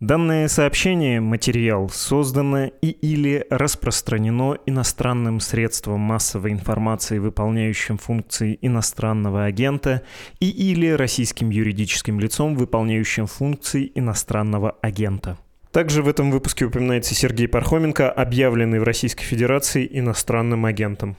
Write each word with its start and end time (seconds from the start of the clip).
Данное 0.00 0.46
сообщение, 0.46 1.20
материал, 1.20 1.88
создано 1.88 2.66
и 2.66 2.90
или 2.90 3.44
распространено 3.50 4.56
иностранным 4.64 5.40
средством 5.40 5.98
массовой 5.98 6.52
информации, 6.52 7.18
выполняющим 7.18 7.98
функции 7.98 8.60
иностранного 8.62 9.46
агента, 9.46 10.02
и 10.38 10.50
или 10.50 10.86
российским 10.90 11.50
юридическим 11.50 12.20
лицом, 12.20 12.54
выполняющим 12.54 13.26
функции 13.26 13.90
иностранного 13.92 14.76
агента. 14.82 15.36
Также 15.72 16.04
в 16.04 16.08
этом 16.08 16.30
выпуске 16.30 16.66
упоминается 16.66 17.16
Сергей 17.16 17.48
Пархоменко, 17.48 18.08
объявленный 18.08 18.78
в 18.78 18.84
Российской 18.84 19.24
Федерации 19.24 19.88
иностранным 19.90 20.64
агентом. 20.64 21.16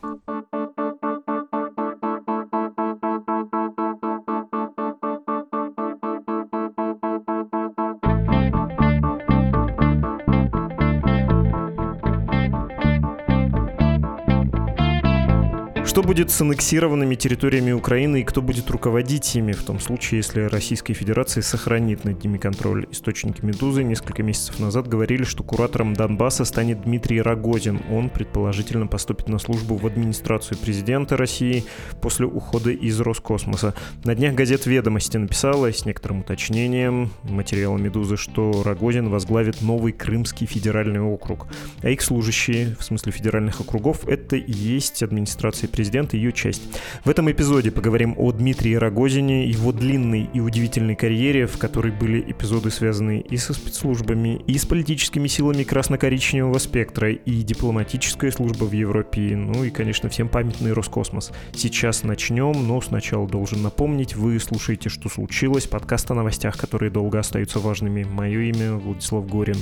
Что 15.99 16.07
будет 16.07 16.31
с 16.31 16.39
аннексированными 16.39 17.15
территориями 17.15 17.73
Украины 17.73 18.21
и 18.21 18.23
кто 18.23 18.41
будет 18.41 18.71
руководить 18.71 19.35
ими 19.35 19.51
в 19.51 19.63
том 19.63 19.81
случае, 19.81 20.19
если 20.19 20.43
Российская 20.43 20.93
Федерация 20.93 21.43
сохранит 21.43 22.05
над 22.05 22.23
ними 22.23 22.37
контроль? 22.37 22.87
Источники 22.89 23.43
«Медузы» 23.43 23.83
несколько 23.83 24.23
месяцев 24.23 24.59
назад 24.59 24.87
говорили, 24.87 25.25
что 25.25 25.43
куратором 25.43 25.93
Донбасса 25.93 26.45
станет 26.45 26.83
Дмитрий 26.83 27.21
Рогозин. 27.21 27.81
Он, 27.91 28.09
предположительно, 28.09 28.87
поступит 28.87 29.27
на 29.27 29.39
службу 29.39 29.75
в 29.75 29.85
администрацию 29.85 30.57
президента 30.57 31.17
России 31.17 31.65
после 32.01 32.27
ухода 32.27 32.69
из 32.69 32.97
Роскосмоса. 33.01 33.73
На 34.05 34.15
днях 34.15 34.35
газет 34.35 34.67
«Ведомости» 34.67 35.17
написала 35.17 35.69
с 35.69 35.83
некоторым 35.83 36.21
уточнением 36.21 37.11
материала 37.23 37.75
«Медузы», 37.75 38.15
что 38.15 38.63
Рогозин 38.63 39.09
возглавит 39.09 39.61
новый 39.61 39.91
Крымский 39.91 40.47
федеральный 40.47 41.01
округ. 41.01 41.47
А 41.81 41.89
их 41.89 42.01
служащие, 42.01 42.77
в 42.79 42.85
смысле 42.85 43.11
федеральных 43.11 43.59
округов, 43.59 44.07
это 44.07 44.37
и 44.37 44.53
есть 44.53 45.03
администрация 45.03 45.67
президента 45.67 45.88
президент 45.89 46.13
ее 46.13 46.31
часть. 46.31 46.61
В 47.03 47.09
этом 47.09 47.31
эпизоде 47.31 47.71
поговорим 47.71 48.13
о 48.15 48.31
Дмитрии 48.31 48.75
Рогозине, 48.75 49.49
его 49.49 49.71
длинной 49.71 50.29
и 50.31 50.39
удивительной 50.39 50.95
карьере, 50.95 51.47
в 51.47 51.57
которой 51.57 51.91
были 51.91 52.21
эпизоды, 52.21 52.69
связанные 52.69 53.21
и 53.21 53.37
со 53.37 53.53
спецслужбами, 53.53 54.39
и 54.45 54.59
с 54.59 54.65
политическими 54.65 55.27
силами 55.27 55.63
красно-коричневого 55.63 56.59
спектра, 56.59 57.11
и 57.11 57.41
дипломатическая 57.41 58.29
служба 58.29 58.65
в 58.65 58.71
Европе, 58.71 59.35
ну 59.35 59.63
и, 59.63 59.71
конечно, 59.71 60.09
всем 60.09 60.29
памятный 60.29 60.73
Роскосмос. 60.73 61.31
Сейчас 61.55 62.03
начнем, 62.03 62.67
но 62.67 62.79
сначала 62.81 63.27
должен 63.27 63.63
напомнить, 63.63 64.15
вы 64.15 64.39
слушаете 64.39 64.89
«Что 64.89 65.09
случилось?» 65.09 65.65
подкаст 65.65 66.11
о 66.11 66.13
новостях, 66.13 66.55
которые 66.55 66.91
долго 66.91 67.17
остаются 67.17 67.57
важными. 67.57 68.03
Мое 68.03 68.51
имя 68.51 68.73
Владислав 68.73 69.27
Горин. 69.27 69.57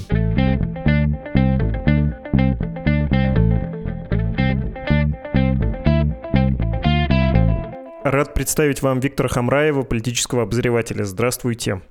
Рад 8.18 8.34
представить 8.34 8.82
вам 8.82 9.00
Виктора 9.00 9.30
Хамраева, 9.30 9.84
политического 9.84 10.42
обозревателя. 10.42 11.04
Здравствуйте. 11.04 11.84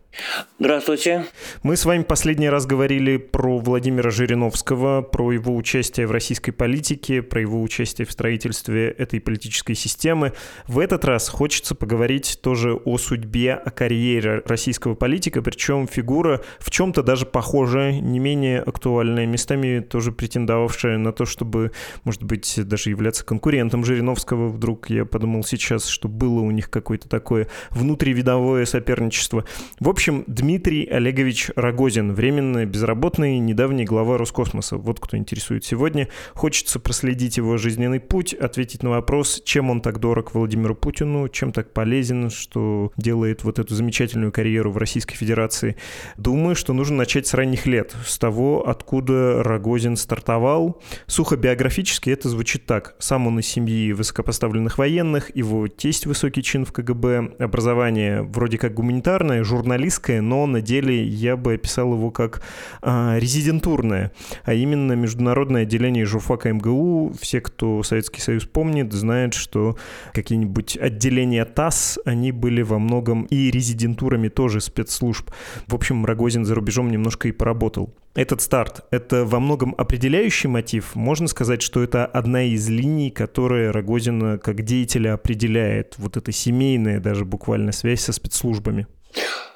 Здравствуйте. 0.58 1.26
Мы 1.62 1.76
с 1.76 1.84
вами 1.84 2.02
последний 2.02 2.48
раз 2.48 2.66
говорили 2.66 3.18
про 3.18 3.58
Владимира 3.58 4.10
Жириновского, 4.10 5.02
про 5.02 5.32
его 5.32 5.54
участие 5.54 6.06
в 6.06 6.10
российской 6.10 6.52
политике, 6.52 7.22
про 7.22 7.42
его 7.42 7.60
участие 7.62 8.06
в 8.06 8.12
строительстве 8.12 8.88
этой 8.88 9.20
политической 9.20 9.74
системы. 9.74 10.32
В 10.66 10.78
этот 10.78 11.04
раз 11.04 11.28
хочется 11.28 11.74
поговорить 11.74 12.40
тоже 12.42 12.74
о 12.74 12.96
судьбе, 12.96 13.52
о 13.52 13.70
карьере 13.70 14.42
российского 14.46 14.94
политика, 14.94 15.42
причем 15.42 15.86
фигура 15.86 16.40
в 16.58 16.70
чем-то 16.70 17.02
даже 17.02 17.26
похожая, 17.26 18.00
не 18.00 18.18
менее 18.18 18.60
актуальная, 18.60 19.26
местами 19.26 19.80
тоже 19.80 20.12
претендовавшая 20.12 20.96
на 20.96 21.12
то, 21.12 21.26
чтобы, 21.26 21.72
может 22.04 22.22
быть, 22.22 22.58
даже 22.66 22.90
являться 22.90 23.24
конкурентом 23.24 23.84
Жириновского. 23.84 24.48
Вдруг 24.48 24.88
я 24.88 25.04
подумал 25.04 25.44
сейчас, 25.44 25.86
что 25.86 26.08
было 26.16 26.40
у 26.40 26.50
них 26.50 26.70
какое-то 26.70 27.08
такое 27.08 27.48
внутривидовое 27.70 28.64
соперничество. 28.64 29.44
В 29.80 29.88
общем, 29.88 30.24
Дмитрий 30.26 30.86
Олегович 30.86 31.50
Рогозин, 31.54 32.12
временно 32.14 32.64
безработный, 32.64 33.38
недавний 33.38 33.84
глава 33.84 34.18
Роскосмоса. 34.18 34.76
Вот 34.76 35.00
кто 35.00 35.16
интересует 35.16 35.64
сегодня. 35.64 36.08
Хочется 36.34 36.80
проследить 36.80 37.36
его 37.36 37.56
жизненный 37.56 38.00
путь, 38.00 38.34
ответить 38.34 38.82
на 38.82 38.90
вопрос, 38.90 39.42
чем 39.44 39.70
он 39.70 39.80
так 39.80 40.00
дорог 40.00 40.34
Владимиру 40.34 40.74
Путину, 40.74 41.28
чем 41.28 41.52
так 41.52 41.72
полезен, 41.72 42.30
что 42.30 42.92
делает 42.96 43.44
вот 43.44 43.58
эту 43.58 43.74
замечательную 43.74 44.32
карьеру 44.32 44.70
в 44.72 44.78
Российской 44.78 45.16
Федерации. 45.16 45.76
Думаю, 46.16 46.56
что 46.56 46.72
нужно 46.72 46.96
начать 46.96 47.26
с 47.26 47.34
ранних 47.34 47.66
лет, 47.66 47.94
с 48.06 48.18
того, 48.18 48.68
откуда 48.68 49.42
Рогозин 49.42 49.96
стартовал. 49.96 50.80
Сухо 51.06 51.36
биографически 51.36 52.10
это 52.10 52.28
звучит 52.28 52.66
так. 52.66 52.96
Сам 52.98 53.26
он 53.26 53.38
из 53.40 53.46
семьи 53.46 53.92
высокопоставленных 53.92 54.78
военных, 54.78 55.34
его 55.34 55.68
тесть 55.68 56.05
высокий 56.06 56.42
чин 56.42 56.64
в 56.64 56.72
КГБ, 56.72 57.36
образование 57.38 58.22
вроде 58.22 58.58
как 58.58 58.74
гуманитарное, 58.74 59.42
журналист 59.42 59.96
английское, 59.96 60.20
но 60.20 60.46
на 60.46 60.60
деле 60.60 61.04
я 61.04 61.36
бы 61.36 61.54
описал 61.54 61.94
его 61.94 62.10
как 62.10 62.42
а, 62.82 63.16
резидентурное, 63.18 64.12
а 64.44 64.54
именно 64.54 64.92
международное 64.92 65.62
отделение 65.62 66.04
журфака 66.04 66.52
МГУ. 66.52 67.14
Все, 67.20 67.40
кто 67.40 67.82
Советский 67.82 68.20
Союз 68.20 68.46
помнит, 68.46 68.92
знают, 68.92 69.34
что 69.34 69.76
какие-нибудь 70.12 70.76
отделения 70.76 71.44
ТАСС, 71.44 71.98
они 72.04 72.32
были 72.32 72.62
во 72.62 72.78
многом 72.78 73.24
и 73.24 73.50
резидентурами 73.50 74.28
тоже 74.28 74.60
спецслужб. 74.60 75.30
В 75.66 75.74
общем, 75.74 76.04
Рогозин 76.04 76.44
за 76.44 76.54
рубежом 76.54 76.90
немножко 76.90 77.28
и 77.28 77.32
поработал. 77.32 77.94
Этот 78.16 78.40
старт— 78.40 78.80
это 78.90 79.26
во 79.26 79.40
многом 79.40 79.74
определяющий 79.76 80.48
мотив. 80.48 80.94
Можно 80.94 81.28
сказать, 81.28 81.60
что 81.60 81.82
это 81.82 82.06
одна 82.06 82.44
из 82.44 82.66
линий, 82.66 83.10
которая 83.10 83.72
Рогозина 83.72 84.38
как 84.38 84.62
деятеля 84.62 85.12
определяет. 85.12 85.96
Вот 85.98 86.16
эта 86.16 86.32
семейная 86.32 86.98
даже 86.98 87.26
буквально 87.26 87.72
связь 87.72 88.00
со 88.00 88.14
спецслужбами. 88.14 88.86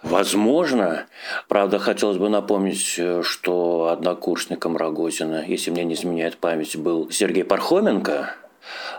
Возможно. 0.02 1.06
Правда, 1.48 1.78
хотелось 1.78 2.18
бы 2.18 2.28
напомнить, 2.28 2.96
э, 2.98 3.22
что 3.24 3.88
однокурсником 3.88 4.76
Рогозина, 4.76 5.42
если 5.46 5.70
мне 5.70 5.84
не 5.84 5.94
изменяет 5.94 6.36
память, 6.36 6.76
был 6.76 7.10
Сергей 7.10 7.44
Пархоменко, 7.44 8.34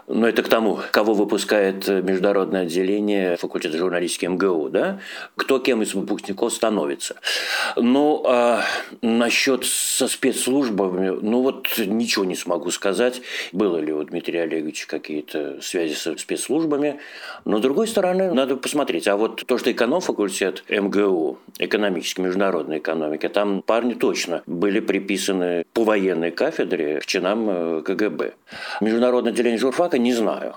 но 0.08 0.28
это 0.28 0.44
к 0.44 0.50
тому, 0.50 0.80
кого 0.92 1.14
выпускает 1.14 1.88
международное 1.88 2.64
отделение 2.64 3.38
факультета 3.38 3.78
журналистики 3.78 4.26
МГУ, 4.26 4.70
да? 4.70 5.00
Кто 5.36 5.60
кем 5.60 5.82
из 5.82 5.94
выпускников 5.94 6.54
становится. 6.54 7.16
Ну, 7.76 8.24
а 8.26 8.64
насчет 9.02 9.66
со 9.66 10.08
спецслужбами, 10.08 11.10
ну 11.22 11.42
вот 11.42 11.68
ничего 11.78 12.26
не 12.26 12.36
смогу 12.36 12.72
сказать. 12.72 13.22
Было 13.52 13.78
ли 13.78 13.94
у 13.94 14.04
Дмитрия 14.04 14.44
Олеговича 14.44 14.88
какие-то 14.88 15.62
связи 15.62 15.94
со 15.94 16.18
спецслужбами. 16.18 17.00
Но, 17.46 17.58
с 17.58 17.62
другой 17.62 17.88
стороны, 17.88 18.32
надо 18.34 18.56
посмотреть. 18.56 19.08
А 19.08 19.16
вот 19.16 19.46
то, 19.46 19.58
что 19.58 19.72
эконом-факультет 19.72 20.64
МГУ, 20.70 21.40
экономической, 21.60 22.22
международной 22.22 22.80
экономики, 22.80 23.28
там 23.30 23.62
парни 23.62 23.94
точно 23.94 24.44
были 24.46 24.80
приписаны 24.80 25.66
по 25.74 25.84
военной 25.84 26.32
кафедре 26.32 27.00
к 27.00 27.06
чинам 27.06 27.50
э, 27.50 27.82
КГБ. 27.84 28.34
Международное 28.82 29.32
отделение 29.32 29.51
журфака 29.58 29.98
не 29.98 30.14
знаю. 30.14 30.56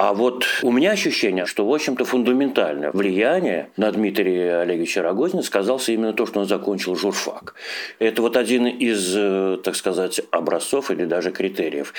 А 0.00 0.14
вот 0.14 0.46
у 0.62 0.70
меня 0.70 0.92
ощущение, 0.92 1.44
что, 1.44 1.66
в 1.66 1.74
общем-то, 1.74 2.04
фундаментальное 2.04 2.92
влияние 2.92 3.70
на 3.76 3.90
Дмитрия 3.90 4.58
Олеговича 4.58 5.02
Рогозина 5.02 5.42
сказался 5.42 5.90
именно 5.90 6.12
то, 6.12 6.24
что 6.24 6.38
он 6.38 6.46
закончил 6.46 6.94
журфак. 6.94 7.56
Это 7.98 8.22
вот 8.22 8.36
один 8.36 8.68
из, 8.68 9.12
э, 9.16 9.58
так 9.64 9.74
сказать, 9.74 10.20
образцов 10.30 10.92
или 10.92 11.04
даже 11.04 11.32
критериев, 11.32 11.92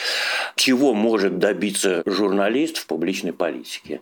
чего 0.56 0.94
может 0.94 1.40
добиться 1.40 2.02
журналист 2.06 2.78
в 2.78 2.88
публичной 2.88 3.34
политике. 3.34 4.00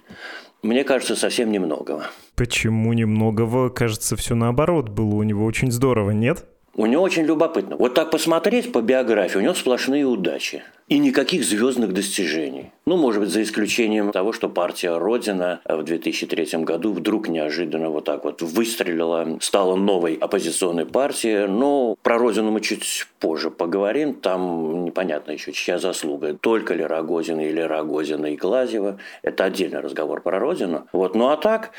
Мне 0.61 0.83
кажется, 0.83 1.15
совсем 1.15 1.51
немногого. 1.51 2.05
Почему 2.35 2.93
немногого? 2.93 3.69
Кажется, 3.69 4.15
все 4.15 4.35
наоборот 4.35 4.89
было 4.89 5.15
у 5.15 5.23
него 5.23 5.43
очень 5.43 5.71
здорово, 5.71 6.11
нет? 6.11 6.45
У 6.77 6.85
него 6.85 7.01
очень 7.01 7.23
любопытно. 7.23 7.75
Вот 7.75 7.95
так 7.95 8.11
посмотреть 8.11 8.71
по 8.71 8.81
биографии, 8.81 9.39
у 9.39 9.41
него 9.41 9.55
сплошные 9.55 10.05
удачи. 10.05 10.61
И 10.87 10.99
никаких 10.99 11.43
звездных 11.43 11.91
достижений. 11.91 12.71
Ну, 12.85 12.95
может 12.95 13.19
быть, 13.19 13.29
за 13.29 13.41
исключением 13.41 14.11
того, 14.11 14.31
что 14.31 14.47
партия 14.47 14.97
«Родина» 14.97 15.59
в 15.65 15.83
2003 15.83 16.63
году 16.63 16.93
вдруг 16.93 17.27
неожиданно 17.27 17.89
вот 17.89 18.05
так 18.05 18.23
вот 18.23 18.41
выстрелила, 18.41 19.37
стала 19.41 19.75
новой 19.75 20.13
оппозиционной 20.13 20.85
партией. 20.85 21.47
Но 21.47 21.97
про 22.03 22.17
«Родину» 22.17 22.51
мы 22.51 22.61
чуть 22.61 23.07
позже 23.19 23.49
поговорим. 23.51 24.13
Там 24.13 24.85
непонятно 24.85 25.31
еще, 25.31 25.51
чья 25.51 25.79
заслуга. 25.79 26.35
Только 26.35 26.73
ли 26.75 26.85
Рогозина 26.85 27.41
или 27.41 27.59
Рогозина 27.59 28.27
и 28.27 28.37
Глазева. 28.37 28.99
Это 29.23 29.45
отдельный 29.45 29.81
разговор 29.81 30.21
про 30.21 30.39
«Родину». 30.39 30.87
Вот. 30.93 31.15
Ну, 31.15 31.27
а 31.27 31.35
так, 31.35 31.71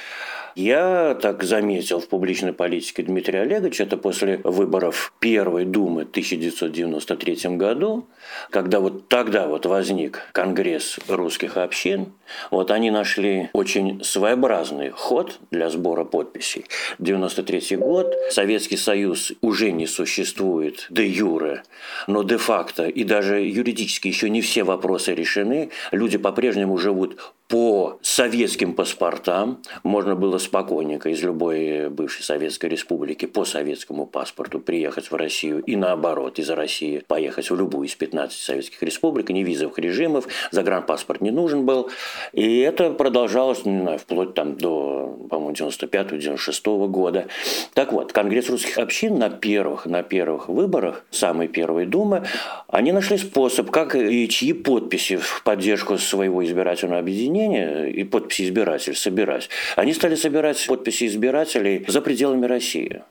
я 0.54 1.16
так 1.22 1.44
заметил 1.44 2.00
в 2.00 2.08
публичной 2.08 2.52
политике 2.52 3.04
Дмитрия 3.04 3.42
Олеговича, 3.42 3.84
это 3.84 3.96
после 3.96 4.40
выборов 4.42 4.87
выборов 4.88 5.12
Первой 5.20 5.64
Думы 5.64 6.04
в 6.04 6.10
1993 6.10 7.56
году, 7.56 8.06
когда 8.50 8.80
вот 8.80 9.08
тогда 9.08 9.46
вот 9.46 9.66
возник 9.66 10.22
Конгресс 10.32 10.98
русских 11.08 11.56
общин, 11.56 12.12
вот 12.50 12.70
они 12.70 12.90
нашли 12.90 13.50
очень 13.52 14.02
своеобразный 14.02 14.90
ход 14.90 15.38
для 15.50 15.70
сбора 15.70 16.04
подписей. 16.04 16.66
93 16.98 17.76
год, 17.76 18.14
Советский 18.30 18.76
Союз 18.76 19.32
уже 19.40 19.72
не 19.72 19.86
существует 19.86 20.86
де 20.90 21.06
юре, 21.06 21.62
но 22.06 22.22
де 22.22 22.36
факто 22.36 22.86
и 22.86 23.04
даже 23.04 23.40
юридически 23.40 24.08
еще 24.08 24.30
не 24.30 24.40
все 24.40 24.64
вопросы 24.64 25.14
решены. 25.14 25.70
Люди 25.92 26.18
по-прежнему 26.18 26.78
живут 26.78 27.18
по 27.48 27.98
советским 28.02 28.74
паспортам 28.74 29.62
можно 29.82 30.14
было 30.14 30.36
спокойненько 30.36 31.08
из 31.08 31.22
любой 31.22 31.88
бывшей 31.88 32.22
Советской 32.22 32.66
Республики 32.66 33.24
по 33.24 33.46
советскому 33.46 34.04
паспорту 34.04 34.60
приехать 34.60 35.10
в 35.10 35.14
Россию 35.14 35.62
и 35.62 35.74
наоборот 35.74 36.38
из 36.38 36.50
России 36.50 37.02
поехать 37.06 37.50
в 37.50 37.56
любую 37.56 37.88
из 37.88 37.94
15 37.94 38.38
советских 38.38 38.82
республик, 38.82 39.30
ни 39.30 39.42
визовых 39.42 39.78
режимов, 39.78 40.26
загранпаспорт 40.50 41.22
не 41.22 41.30
нужен 41.30 41.64
был. 41.64 41.90
И 42.32 42.60
это 42.60 42.90
продолжалось, 42.90 43.64
не 43.64 43.80
знаю, 43.80 43.98
вплоть 43.98 44.34
там 44.34 44.56
до, 44.56 45.16
по-моему, 45.30 45.52
95-96 45.52 46.88
года. 46.88 47.26
Так 47.74 47.92
вот, 47.92 48.12
Конгресс 48.12 48.48
русских 48.48 48.78
общин 48.78 49.18
на 49.18 49.30
первых, 49.30 49.86
на 49.86 50.02
первых 50.02 50.48
выборах, 50.48 51.04
самой 51.10 51.48
первой 51.48 51.86
Думы, 51.86 52.24
они 52.68 52.92
нашли 52.92 53.18
способ, 53.18 53.70
как 53.70 53.94
и 53.94 54.28
чьи 54.28 54.52
подписи 54.52 55.16
в 55.16 55.42
поддержку 55.44 55.98
своего 55.98 56.44
избирательного 56.44 57.00
объединения 57.00 57.86
и 57.86 58.04
подписи 58.04 58.42
избирателей 58.42 58.96
собирать, 58.96 59.48
они 59.76 59.92
стали 59.92 60.14
собирать 60.14 60.64
подписи 60.66 61.06
избирателей 61.06 61.84
за 61.86 62.00
пределами 62.00 62.46
России. 62.46 63.02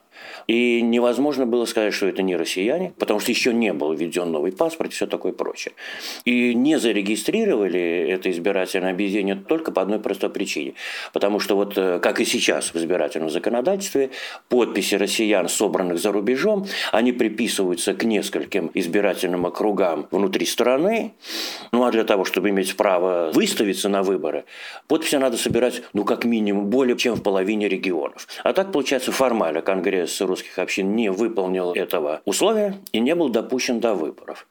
И 0.47 0.81
невозможно 0.81 1.45
было 1.45 1.65
сказать, 1.65 1.94
что 1.94 2.07
это 2.07 2.21
не 2.21 2.35
россияне, 2.35 2.94
потому 2.97 3.19
что 3.19 3.31
еще 3.31 3.53
не 3.53 3.74
был 3.74 3.94
введен 3.94 4.31
новый 4.31 4.51
паспорт 4.51 4.91
и 4.91 4.94
все 4.94 5.07
такое 5.07 5.33
прочее. 5.33 5.74
И 6.25 6.53
не 6.53 6.79
зарегистрировали 6.79 8.07
это 8.09 8.31
избирательное 8.31 8.91
объединение 8.91 9.35
только 9.35 9.71
по 9.71 9.81
одной 9.81 10.00
простой 10.00 10.29
причине. 10.29 10.74
Потому 11.13 11.39
что 11.39 11.56
вот 11.56 11.77
э, 11.77 12.00
как 12.00 12.19
и 12.19 12.25
сейчас 12.25 12.74
в 12.74 12.75
избирательном 12.77 13.29
законодательстве, 13.29 14.12
подписи 14.50 14.95
россиян, 14.95 15.50
собранных 15.50 16.00
за 16.00 16.12
рубежом, 16.12 16.65
они 16.91 17.12
приписываются 17.12 17.94
к 17.94 18.03
нескольким 18.03 18.71
избирательным 18.73 19.45
округам 19.45 20.07
внутри 20.12 20.45
страны. 20.45 21.13
Ну 21.71 21.83
а 21.83 21.91
для 21.91 22.03
того, 22.03 22.25
чтобы 22.25 22.50
иметь 22.50 22.75
право 22.75 23.31
выставиться 23.33 23.89
на 23.89 24.03
выборы, 24.03 24.45
подписи 24.88 25.15
надо 25.15 25.38
собирать, 25.38 25.81
ну 25.94 26.03
как 26.03 26.25
минимум, 26.25 26.69
более 26.69 26.97
чем 26.97 27.15
в 27.15 27.23
половине 27.23 27.68
регионов. 27.68 28.27
А 28.44 28.53
так 28.53 28.71
получается 28.71 29.12
формально 29.12 29.62
Конгресс 29.62 30.16
русских 30.25 30.57
общин 30.59 30.95
не 30.95 31.09
выполнил 31.09 31.73
этого 31.73 32.21
условия 32.25 32.77
и 32.91 32.99
не 32.99 33.15
был 33.15 33.29
допущен 33.29 33.79
до 33.79 33.93
выборов. 33.93 34.47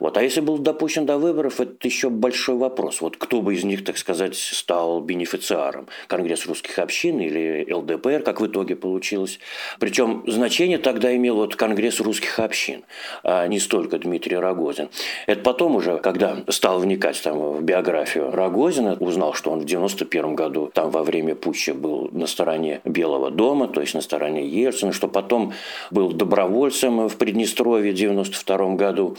Вот. 0.00 0.16
А 0.16 0.22
если 0.22 0.40
был 0.40 0.58
допущен 0.58 1.06
до 1.06 1.18
выборов, 1.18 1.60
это 1.60 1.76
еще 1.82 2.10
большой 2.10 2.56
вопрос. 2.56 3.00
Вот 3.00 3.16
кто 3.16 3.42
бы 3.42 3.54
из 3.54 3.64
них, 3.64 3.84
так 3.84 3.98
сказать, 3.98 4.36
стал 4.36 5.00
бенефициаром? 5.00 5.86
Конгресс 6.08 6.46
русских 6.46 6.78
общин 6.78 7.20
или 7.20 7.66
ЛДПР, 7.72 8.22
как 8.22 8.40
в 8.40 8.46
итоге 8.46 8.76
получилось. 8.76 9.38
Причем 9.78 10.24
значение 10.26 10.78
тогда 10.78 11.14
имел 11.14 11.36
вот 11.36 11.56
Конгресс 11.56 12.00
русских 12.00 12.38
общин, 12.38 12.84
а 13.22 13.46
не 13.46 13.58
столько 13.60 13.98
Дмитрий 13.98 14.36
Рогозин. 14.36 14.88
Это 15.26 15.42
потом 15.42 15.76
уже, 15.76 15.98
когда 15.98 16.38
стал 16.48 16.78
вникать 16.78 17.22
там, 17.22 17.38
в 17.38 17.62
биографию 17.62 18.30
Рогозина, 18.30 18.96
узнал, 19.00 19.34
что 19.34 19.50
он 19.50 19.60
в 19.60 19.64
91 19.64 20.34
году 20.34 20.70
там 20.72 20.90
во 20.90 21.02
время 21.02 21.34
путча 21.34 21.74
был 21.74 22.08
на 22.12 22.26
стороне 22.26 22.80
Белого 22.84 23.30
дома, 23.30 23.68
то 23.68 23.80
есть 23.80 23.94
на 23.94 24.00
стороне 24.00 24.46
Ельцина, 24.46 24.92
что 24.92 25.03
потом 25.08 25.52
был 25.90 26.12
добровольцем 26.12 27.08
в 27.08 27.16
Приднестровье 27.16 27.92
в 27.92 27.96
92 27.96 28.74
году. 28.74 29.16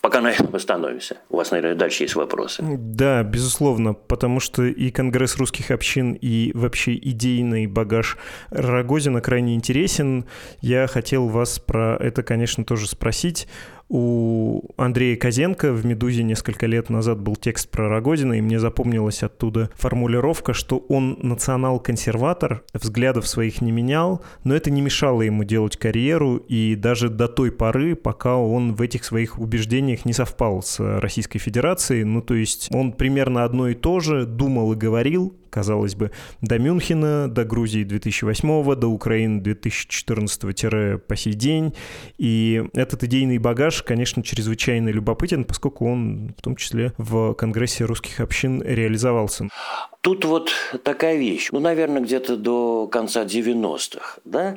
Пока 0.00 0.20
на 0.20 0.30
этом 0.30 0.54
остановимся. 0.54 1.18
У 1.28 1.36
вас, 1.36 1.50
наверное, 1.50 1.76
дальше 1.76 2.04
есть 2.04 2.14
вопросы. 2.14 2.62
Да, 2.62 3.22
безусловно, 3.22 3.92
потому 3.92 4.40
что 4.40 4.64
и 4.64 4.90
Конгресс 4.90 5.36
русских 5.36 5.70
общин, 5.70 6.12
и 6.12 6.52
вообще 6.54 6.94
идейный 6.94 7.66
багаж 7.66 8.16
Рогозина 8.50 9.20
крайне 9.20 9.54
интересен. 9.54 10.24
Я 10.60 10.86
хотел 10.86 11.28
вас 11.28 11.58
про 11.58 11.96
это, 12.00 12.22
конечно, 12.22 12.64
тоже 12.64 12.88
спросить. 12.88 13.46
У 13.92 14.70
Андрея 14.76 15.16
Козенко 15.16 15.72
в 15.72 15.84
«Медузе» 15.84 16.22
несколько 16.22 16.66
лет 16.66 16.90
назад 16.90 17.18
был 17.18 17.34
текст 17.34 17.68
про 17.70 17.88
Рогозина, 17.88 18.34
и 18.34 18.40
мне 18.40 18.60
запомнилась 18.60 19.24
оттуда 19.24 19.68
формулировка, 19.74 20.52
что 20.52 20.78
он 20.88 21.18
национал-консерватор, 21.20 22.62
взглядов 22.72 23.26
своих 23.26 23.60
не 23.60 23.72
менял, 23.72 24.22
но 24.44 24.54
это 24.54 24.70
не 24.70 24.80
мешало 24.80 25.22
ему 25.22 25.42
делать 25.42 25.76
карьеру, 25.76 26.36
и 26.36 26.76
даже 26.76 27.08
до 27.08 27.26
той 27.26 27.50
поры, 27.50 27.96
пока 27.96 28.36
он 28.36 28.74
в 28.74 28.80
этих 28.80 29.02
своих 29.02 29.40
убеждениях 29.40 29.89
не 30.04 30.12
совпал 30.12 30.62
с 30.62 30.80
Российской 30.80 31.38
Федерацией, 31.38 32.04
ну 32.04 32.22
то 32.22 32.34
есть 32.34 32.68
он 32.72 32.92
примерно 32.92 33.44
одно 33.44 33.68
и 33.68 33.74
то 33.74 34.00
же 34.00 34.26
думал 34.26 34.72
и 34.72 34.76
говорил, 34.76 35.36
казалось 35.50 35.94
бы, 35.94 36.10
до 36.40 36.58
Мюнхена, 36.58 37.28
до 37.28 37.44
Грузии 37.44 37.84
2008, 37.84 38.76
до 38.76 38.86
Украины 38.88 39.40
2014 39.40 41.06
по 41.06 41.16
сей 41.16 41.34
день. 41.34 41.74
И 42.18 42.62
этот 42.72 43.04
идейный 43.04 43.38
багаж, 43.38 43.82
конечно, 43.82 44.22
чрезвычайно 44.22 44.88
любопытен, 44.88 45.44
поскольку 45.44 45.90
он 45.90 46.34
в 46.38 46.42
том 46.42 46.56
числе 46.56 46.92
в 46.96 47.34
Конгрессе 47.34 47.84
русских 47.84 48.20
общин 48.20 48.62
реализовался. 48.62 49.48
Тут 50.00 50.24
вот 50.24 50.50
такая 50.82 51.16
вещь, 51.16 51.48
ну, 51.52 51.60
наверное, 51.60 52.00
где-то 52.00 52.36
до 52.36 52.86
конца 52.86 53.24
90-х, 53.24 54.20
да, 54.24 54.56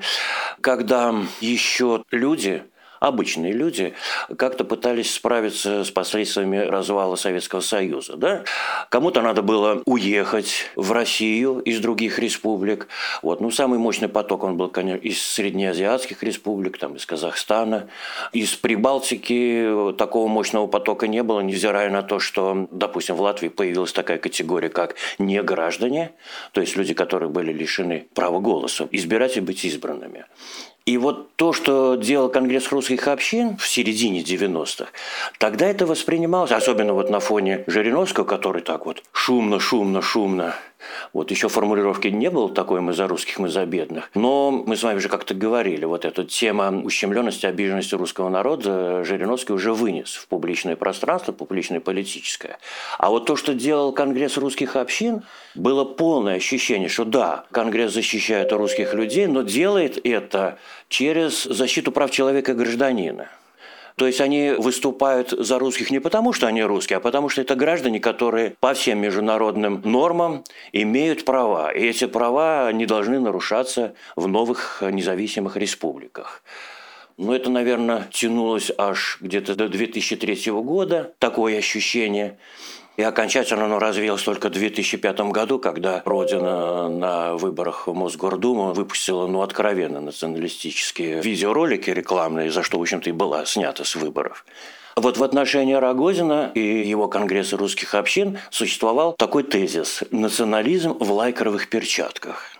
когда 0.61 1.13
еще 1.41 2.03
люди 2.11 2.63
обычные 3.03 3.51
люди 3.51 3.93
как-то 4.37 4.63
пытались 4.63 5.13
справиться 5.13 5.83
с 5.83 5.91
последствиями 5.91 6.57
развала 6.57 7.17
Советского 7.17 7.59
Союза. 7.59 8.15
Да? 8.15 8.43
Кому-то 8.89 9.21
надо 9.21 9.41
было 9.41 9.81
уехать 9.85 10.71
в 10.77 10.93
Россию 10.93 11.59
из 11.59 11.81
других 11.81 12.17
республик. 12.17 12.87
Вот. 13.21 13.41
Ну, 13.41 13.51
самый 13.51 13.77
мощный 13.77 14.07
поток 14.07 14.43
он 14.43 14.55
был, 14.55 14.69
конечно, 14.69 15.01
из 15.01 15.21
среднеазиатских 15.21 16.23
республик, 16.23 16.77
там, 16.77 16.95
из 16.95 17.05
Казахстана. 17.05 17.89
Из 18.31 18.55
Прибалтики 18.55 19.93
такого 19.97 20.29
мощного 20.29 20.67
потока 20.67 21.07
не 21.07 21.23
было, 21.23 21.41
невзирая 21.41 21.89
на 21.89 22.03
то, 22.03 22.19
что, 22.19 22.69
допустим, 22.71 23.15
в 23.15 23.21
Латвии 23.21 23.49
появилась 23.49 23.91
такая 23.91 24.17
категория, 24.17 24.69
как 24.69 24.95
неграждане, 25.19 26.11
то 26.53 26.61
есть 26.61 26.77
люди, 26.77 26.93
которые 26.93 27.29
были 27.29 27.51
лишены 27.51 28.07
права 28.13 28.39
голоса, 28.39 28.87
избирать 28.91 29.35
и 29.35 29.41
быть 29.41 29.65
избранными. 29.65 30.25
И 30.85 30.97
вот 30.97 31.35
то, 31.37 31.53
что 31.53 31.95
делал 31.95 32.27
Конгресс 32.29 32.69
русских 32.69 33.07
общин 33.07 33.55
в 33.57 33.65
середине 33.65 34.21
90-х, 34.21 34.91
тогда 35.39 35.65
это 35.65 35.85
воспринималось, 35.85 36.51
особенно 36.51 36.93
вот 36.93 37.09
на 37.09 37.21
фоне 37.21 37.63
Жириновского, 37.67 38.25
который 38.25 38.61
так 38.61 38.85
вот 38.85 39.01
шумно, 39.13 39.61
шумно, 39.61 40.01
шумно 40.01 40.55
вот 41.13 41.31
еще 41.31 41.49
формулировки 41.49 42.07
не 42.07 42.29
было 42.29 42.49
такой 42.49 42.81
«мы 42.81 42.93
за 42.93 43.07
русских, 43.07 43.39
мы 43.39 43.49
за 43.49 43.65
бедных». 43.65 44.09
Но 44.13 44.51
мы 44.51 44.75
с 44.75 44.83
вами 44.83 44.99
же 44.99 45.09
как-то 45.09 45.33
говорили, 45.33 45.85
вот 45.85 46.05
эта 46.05 46.23
тема 46.23 46.69
ущемленности, 46.83 47.45
обиженности 47.45 47.95
русского 47.95 48.29
народа 48.29 49.03
Жириновский 49.03 49.53
уже 49.53 49.73
вынес 49.73 50.13
в 50.13 50.27
публичное 50.27 50.75
пространство, 50.75 51.31
публичное 51.31 51.79
политическое. 51.79 52.57
А 52.97 53.09
вот 53.09 53.25
то, 53.25 53.35
что 53.35 53.53
делал 53.53 53.91
Конгресс 53.91 54.37
русских 54.37 54.75
общин, 54.75 55.23
было 55.55 55.85
полное 55.85 56.35
ощущение, 56.35 56.89
что 56.89 57.05
да, 57.05 57.45
Конгресс 57.51 57.93
защищает 57.93 58.51
русских 58.51 58.93
людей, 58.93 59.27
но 59.27 59.41
делает 59.41 59.99
это 60.05 60.57
через 60.89 61.43
защиту 61.43 61.91
прав 61.91 62.11
человека 62.11 62.51
и 62.51 62.55
гражданина. 62.55 63.29
То 63.95 64.07
есть 64.07 64.21
они 64.21 64.51
выступают 64.57 65.31
за 65.31 65.59
русских 65.59 65.91
не 65.91 65.99
потому, 65.99 66.33
что 66.33 66.47
они 66.47 66.63
русские, 66.63 66.97
а 66.97 66.99
потому 66.99 67.29
что 67.29 67.41
это 67.41 67.55
граждане, 67.55 67.99
которые 67.99 68.55
по 68.59 68.73
всем 68.73 68.99
международным 68.99 69.81
нормам 69.83 70.43
имеют 70.71 71.25
права. 71.25 71.71
И 71.71 71.85
эти 71.85 72.05
права 72.05 72.71
не 72.71 72.85
должны 72.85 73.19
нарушаться 73.19 73.93
в 74.15 74.27
новых 74.27 74.81
независимых 74.81 75.57
республиках. 75.57 76.43
Но 77.17 77.35
это, 77.35 77.51
наверное, 77.51 78.07
тянулось 78.11 78.71
аж 78.75 79.19
где-то 79.21 79.55
до 79.55 79.69
2003 79.69 80.51
года, 80.51 81.13
такое 81.19 81.59
ощущение. 81.59 82.39
И 82.95 83.01
окончательно 83.01 83.65
оно 83.65 83.79
развилось 83.79 84.21
только 84.21 84.49
в 84.49 84.51
2005 84.51 85.19
году, 85.31 85.57
когда 85.57 86.03
Родина 86.05 86.89
на 86.89 87.35
выборах 87.35 87.87
в 87.87 87.93
Мосгордуму 87.93 88.73
выпустила 88.73 89.25
ну, 89.25 89.41
откровенно 89.41 89.99
националистические 89.99 91.19
видеоролики 91.21 91.89
рекламные, 91.89 92.51
за 92.51 92.61
что, 92.61 92.77
в 92.77 92.81
общем-то, 92.81 93.09
и 93.09 93.13
была 93.13 93.45
снята 93.45 93.83
с 93.83 93.95
выборов. 93.95 94.45
Вот 94.95 95.17
в 95.17 95.23
отношении 95.23 95.73
Рогозина 95.73 96.51
и 96.53 96.87
его 96.87 97.07
Конгресса 97.07 97.57
русских 97.57 97.95
общин 97.95 98.37
существовал 98.51 99.13
такой 99.13 99.41
тезис– 99.41 100.03
национализм 100.11 100.93
в 100.99 101.11
лайкровых 101.11 101.69
перчатках. 101.69 102.51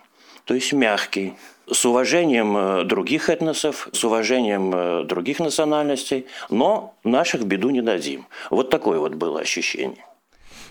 То 0.44 0.54
есть 0.54 0.72
мягкий, 0.72 1.34
с 1.70 1.84
уважением 1.84 2.56
э, 2.56 2.84
других 2.84 3.30
этносов, 3.30 3.88
с 3.92 4.04
уважением 4.04 4.74
э, 4.74 5.04
других 5.04 5.38
национальностей, 5.38 6.26
но 6.50 6.94
наших 7.04 7.44
беду 7.44 7.70
не 7.70 7.82
дадим. 7.82 8.26
Вот 8.50 8.68
такое 8.68 8.98
вот 8.98 9.14
было 9.14 9.40
ощущение. 9.40 10.04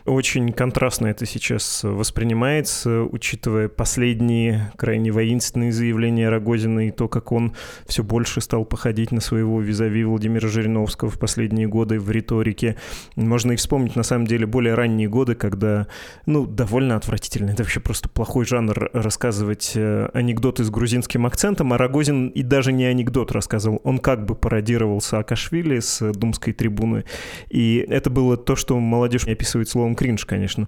Очень 0.05 0.51
контрастно 0.51 1.07
это 1.07 1.25
сейчас 1.25 1.81
воспринимается, 1.83 3.03
учитывая 3.03 3.69
последние 3.69 4.74
крайне 4.75 5.12
воинственные 5.12 5.72
заявления 5.72 6.27
Рогозина 6.27 6.88
и 6.88 6.91
то, 6.91 7.07
как 7.07 7.31
он 7.31 7.53
все 7.86 8.03
больше 8.03 8.41
стал 8.41 8.65
походить 8.65 9.13
на 9.13 9.22
своего 9.22 9.62
визави 9.62 10.03
Владимира 10.03 10.50
Жириновского 10.50 11.10
в 11.10 11.17
последние 11.17 11.67
годы 11.67 12.01
в 12.01 12.12
риторике. 12.12 12.75
Можно 13.15 13.53
и 13.53 13.55
вспомнить, 13.55 13.95
на 13.95 14.03
самом 14.03 14.27
деле, 14.27 14.45
более 14.45 14.74
ранние 14.74 15.07
годы, 15.07 15.36
когда, 15.36 15.88
ну, 16.25 16.45
довольно 16.45 16.98
отвратительно, 16.98 17.51
это 17.51 17.63
вообще 17.63 17.79
просто 17.79 18.10
плохой 18.10 18.43
жанр 18.43 18.89
рассказывать 18.91 19.72
э, 19.75 20.10
анекдоты 20.13 20.65
с 20.65 20.69
грузинским 20.69 21.25
акцентом, 21.25 21.72
а 21.72 21.77
Рогозин 21.77 22.27
и 22.27 22.43
даже 22.43 22.74
не 22.74 22.83
анекдот 22.83 23.31
рассказывал, 23.31 23.79
он 23.86 24.00
как 24.00 24.25
бы 24.25 24.36
пародировал 24.36 25.00
Саакашвили 25.00 25.79
с 25.79 26.12
думской 26.12 26.51
трибуны, 26.51 27.05
и 27.50 27.86
это 27.88 28.10
было 28.10 28.36
то, 28.36 28.57
что 28.57 28.77
молодежь 28.77 29.27
описывает 29.27 29.69
словом 29.69 29.93
кринж, 29.96 30.26
конечно. 30.26 30.68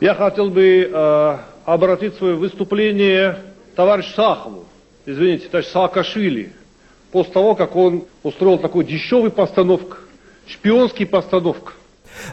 Я 0.00 0.14
хотел 0.14 0.50
бы 0.50 0.90
э, 0.92 1.38
обратить 1.64 2.14
свое 2.16 2.34
выступление 2.34 3.38
товарищу 3.76 4.12
Сахову, 4.14 4.64
извините, 5.06 5.48
товарищ 5.48 5.68
Саакашвили, 5.68 6.52
после 7.12 7.32
того, 7.32 7.54
как 7.54 7.76
он 7.76 8.04
устроил 8.22 8.58
такой 8.58 8.84
дешевый 8.84 9.30
постановку, 9.30 9.96
шпионский 10.46 11.06
постановку 11.06 11.72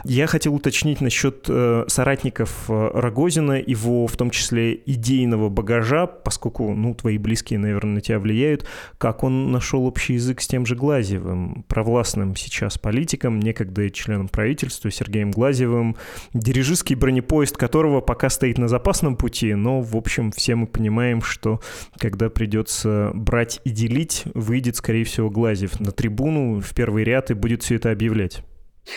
я 0.04 0.26
хотел 0.26 0.54
уточнить 0.54 1.00
насчет 1.00 1.46
э, 1.48 1.84
соратников 1.88 2.64
э, 2.68 2.90
Рогозина, 2.94 3.52
его 3.52 4.06
в 4.06 4.16
том 4.16 4.30
числе 4.30 4.74
идейного 4.86 5.48
багажа, 5.48 6.06
поскольку, 6.06 6.74
ну, 6.74 6.94
твои 6.94 7.18
близкие, 7.18 7.58
наверное, 7.58 7.94
на 7.94 8.00
тебя 8.00 8.18
влияют, 8.18 8.66
как 8.98 9.24
он 9.24 9.50
нашел 9.52 9.86
общий 9.86 10.14
язык 10.14 10.40
с 10.40 10.46
тем 10.46 10.66
же 10.66 10.74
Глазьевым, 10.74 11.64
провластным 11.68 12.36
сейчас 12.36 12.78
политиком, 12.78 13.40
некогда 13.40 13.90
членом 13.90 14.28
правительства 14.28 14.90
Сергеем 14.90 15.30
Глазьевым, 15.30 15.96
дирижистский 16.32 16.96
бронепоезд 16.96 17.56
которого 17.56 18.00
пока 18.00 18.30
стоит 18.30 18.58
на 18.58 18.68
запасном 18.68 19.16
пути, 19.16 19.54
но, 19.54 19.80
в 19.80 19.96
общем, 19.96 20.30
все 20.32 20.54
мы 20.54 20.66
понимаем, 20.66 21.22
что 21.22 21.60
когда 21.98 22.30
придется 22.30 23.10
брать 23.14 23.60
и 23.64 23.70
делить, 23.70 24.24
выйдет, 24.34 24.76
скорее 24.76 25.04
всего, 25.04 25.30
Глазьев 25.30 25.78
на 25.80 25.92
трибуну 25.92 26.60
в 26.60 26.74
первый 26.74 27.04
ряд 27.04 27.30
и 27.30 27.34
будет 27.34 27.62
все 27.62 27.76
это 27.76 27.90
объявлять. 27.90 28.42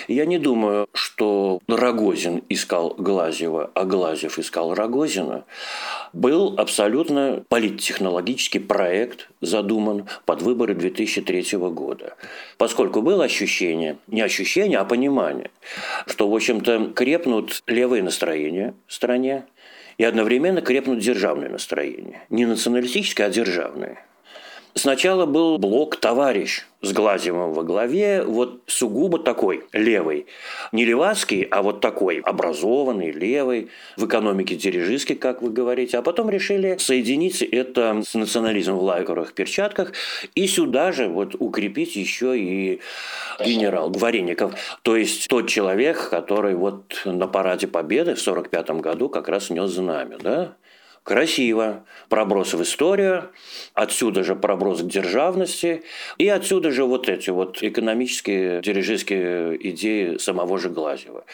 Я 0.08 0.26
не 0.26 0.38
думаю, 0.38 0.88
что 0.94 1.60
Рогозин 1.68 2.44
искал 2.50 2.96
Глазьева, 2.98 3.72
а 3.74 3.86
Глазьев 3.86 4.40
искал 4.40 4.74
Рогозина. 4.74 5.46
Был 6.14 6.56
абсолютно 6.58 7.44
политтехнологический 7.50 8.60
проект 8.60 9.30
задуман 9.42 10.08
под 10.26 10.42
выборы 10.42 10.74
2003 10.74 11.58
года. 11.70 12.16
Поскольку 12.58 13.02
было 13.02 13.26
ощущение, 13.26 13.98
не 14.08 14.22
ощущение, 14.22 14.80
а 14.80 14.86
понимание, 14.86 15.52
что, 16.08 16.30
в 16.30 16.36
общем-то, 16.36 16.94
крепнут 16.96 17.62
левые 17.68 18.04
настроения 18.04 18.74
в 18.88 18.94
стране, 18.94 19.46
и 19.98 20.04
одновременно 20.04 20.62
крепнут 20.62 21.00
державные 21.00 21.50
настроения. 21.50 22.24
Не 22.30 22.46
националистические, 22.46 23.28
а 23.28 23.30
державные. 23.30 24.00
Сначала 24.76 25.26
был 25.26 25.58
блок 25.58 25.98
«Товарищ», 25.98 26.64
с 26.84 26.92
Глазевым 26.92 27.54
во 27.54 27.64
главе, 27.64 28.24
вот 28.24 28.62
сугубо 28.68 29.18
такой 29.18 29.64
левый. 29.72 30.28
Не 30.74 30.84
левацкий, 30.84 31.44
а 31.44 31.62
вот 31.64 31.80
такой 31.80 32.20
образованный, 32.20 33.12
левый, 33.12 33.70
в 33.96 34.06
экономике 34.06 34.56
дирижистский, 34.56 35.16
как 35.16 35.42
вы 35.42 35.50
говорите. 35.50 35.98
А 35.98 36.02
потом 36.02 36.30
решили 36.30 36.76
соединить 36.78 37.42
это 37.42 38.04
с 38.06 38.14
национализмом 38.14 38.80
в 38.80 38.84
лайковых 38.84 39.34
перчатках 39.34 39.94
и 40.36 40.46
сюда 40.46 40.92
же 40.92 41.08
вот 41.08 41.36
укрепить 41.40 41.96
еще 41.96 42.38
и 42.38 42.82
генерал 43.40 43.90
Вареников. 43.90 44.54
То 44.82 44.98
есть 44.98 45.30
тот 45.30 45.48
человек, 45.48 46.10
который 46.10 46.56
вот 46.56 47.02
на 47.06 47.28
параде 47.28 47.68
Победы 47.68 48.16
в 48.16 48.22
1945 48.22 48.82
году 48.82 49.08
как 49.08 49.30
раз 49.30 49.50
нес 49.50 49.72
знамя. 49.72 50.18
Да? 50.22 50.56
Красиво, 51.04 51.86
проброс 52.10 52.54
в 52.54 52.62
историю, 52.64 53.30
отсюда 53.74 54.24
же 54.24 54.36
проброс 54.36 54.82
к 54.82 54.88
державности, 54.88 55.84
и 56.18 56.28
отсюда 56.28 56.72
же 56.72 56.86
вот 56.86 57.10
эти 57.10 57.30
вот 57.30 57.62
экономические, 57.62 58.62
дирижистские 58.62 59.70
идеи 59.70 60.18
самого 60.18 60.58
же 60.58 60.70
Глазьева. 60.70 61.26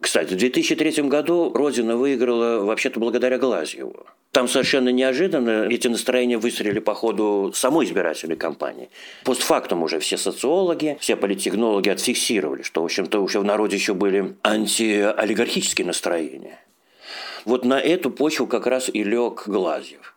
Кстати, 0.00 0.34
в 0.34 0.36
2003 0.36 1.04
году 1.04 1.52
Родина 1.54 1.96
выиграла 1.96 2.64
вообще-то 2.64 3.00
благодаря 3.00 3.38
Глазьеву. 3.38 4.04
Там 4.32 4.48
совершенно 4.48 4.88
неожиданно 4.88 5.66
эти 5.70 5.86
настроения 5.86 6.36
выстрелили 6.36 6.80
по 6.80 6.94
ходу 6.94 7.52
самой 7.54 7.86
избирательной 7.86 8.36
кампании. 8.36 8.90
Постфактум 9.24 9.84
уже 9.84 10.00
все 10.00 10.18
социологи, 10.18 10.98
все 11.00 11.16
политтехнологи 11.16 11.88
отфиксировали, 11.88 12.62
что, 12.62 12.82
в 12.82 12.86
общем-то, 12.86 13.20
уже 13.20 13.38
в 13.38 13.44
народе 13.44 13.76
еще 13.76 13.94
были 13.94 14.34
антиолигархические 14.42 15.86
настроения. 15.86 16.58
Вот 17.44 17.64
на 17.64 17.78
эту 17.80 18.10
почву 18.10 18.46
как 18.46 18.66
раз 18.66 18.88
и 18.92 19.04
лег 19.04 19.44
Глазьев. 19.46 20.14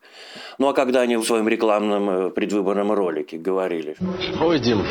Ну 0.57 0.67
а 0.67 0.74
когда 0.74 1.01
они 1.01 1.17
в 1.17 1.24
своем 1.24 1.48
рекламном 1.48 2.10
э, 2.10 2.29
предвыборном 2.31 2.91
ролике 2.91 3.38
говорили... 3.38 3.96
Ой, 4.41 4.60
Дим, 4.60 4.84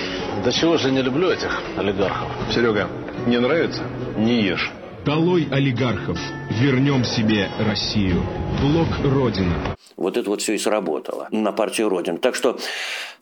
да 0.44 0.52
чего 0.52 0.76
же 0.76 0.90
не 0.90 1.02
люблю 1.02 1.30
этих 1.30 1.60
олигархов. 1.76 2.30
Серега, 2.54 2.88
не 3.26 3.38
нравится? 3.38 3.82
Не 4.16 4.42
ешь. 4.42 4.72
Долой 5.06 5.46
олигархов. 5.52 6.18
Вернем 6.50 7.04
себе 7.04 7.48
Россию. 7.60 8.24
Блок 8.60 8.88
Родина. 9.04 9.76
Вот 9.96 10.16
это 10.16 10.28
вот 10.28 10.42
все 10.42 10.54
и 10.54 10.58
сработало 10.58 11.28
на 11.30 11.52
партию 11.52 11.88
Родина. 11.88 12.18
Так 12.18 12.34
что 12.34 12.58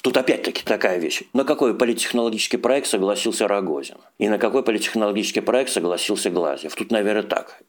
Тут 0.04 0.18
опять-таки 0.18 0.62
такая 0.62 0.98
вещь. 0.98 1.22
На 1.32 1.44
какой 1.44 1.74
политтехнологический 1.74 2.58
проект 2.58 2.88
согласился 2.88 3.48
Рогозин? 3.48 3.96
И 4.18 4.28
на 4.28 4.36
какой 4.36 4.62
политтехнологический 4.62 5.40
проект 5.40 5.70
согласился 5.70 6.28
Глазьев? 6.28 6.74
Тут, 6.74 6.90
наверное, 6.90 7.22
так. 7.22 7.62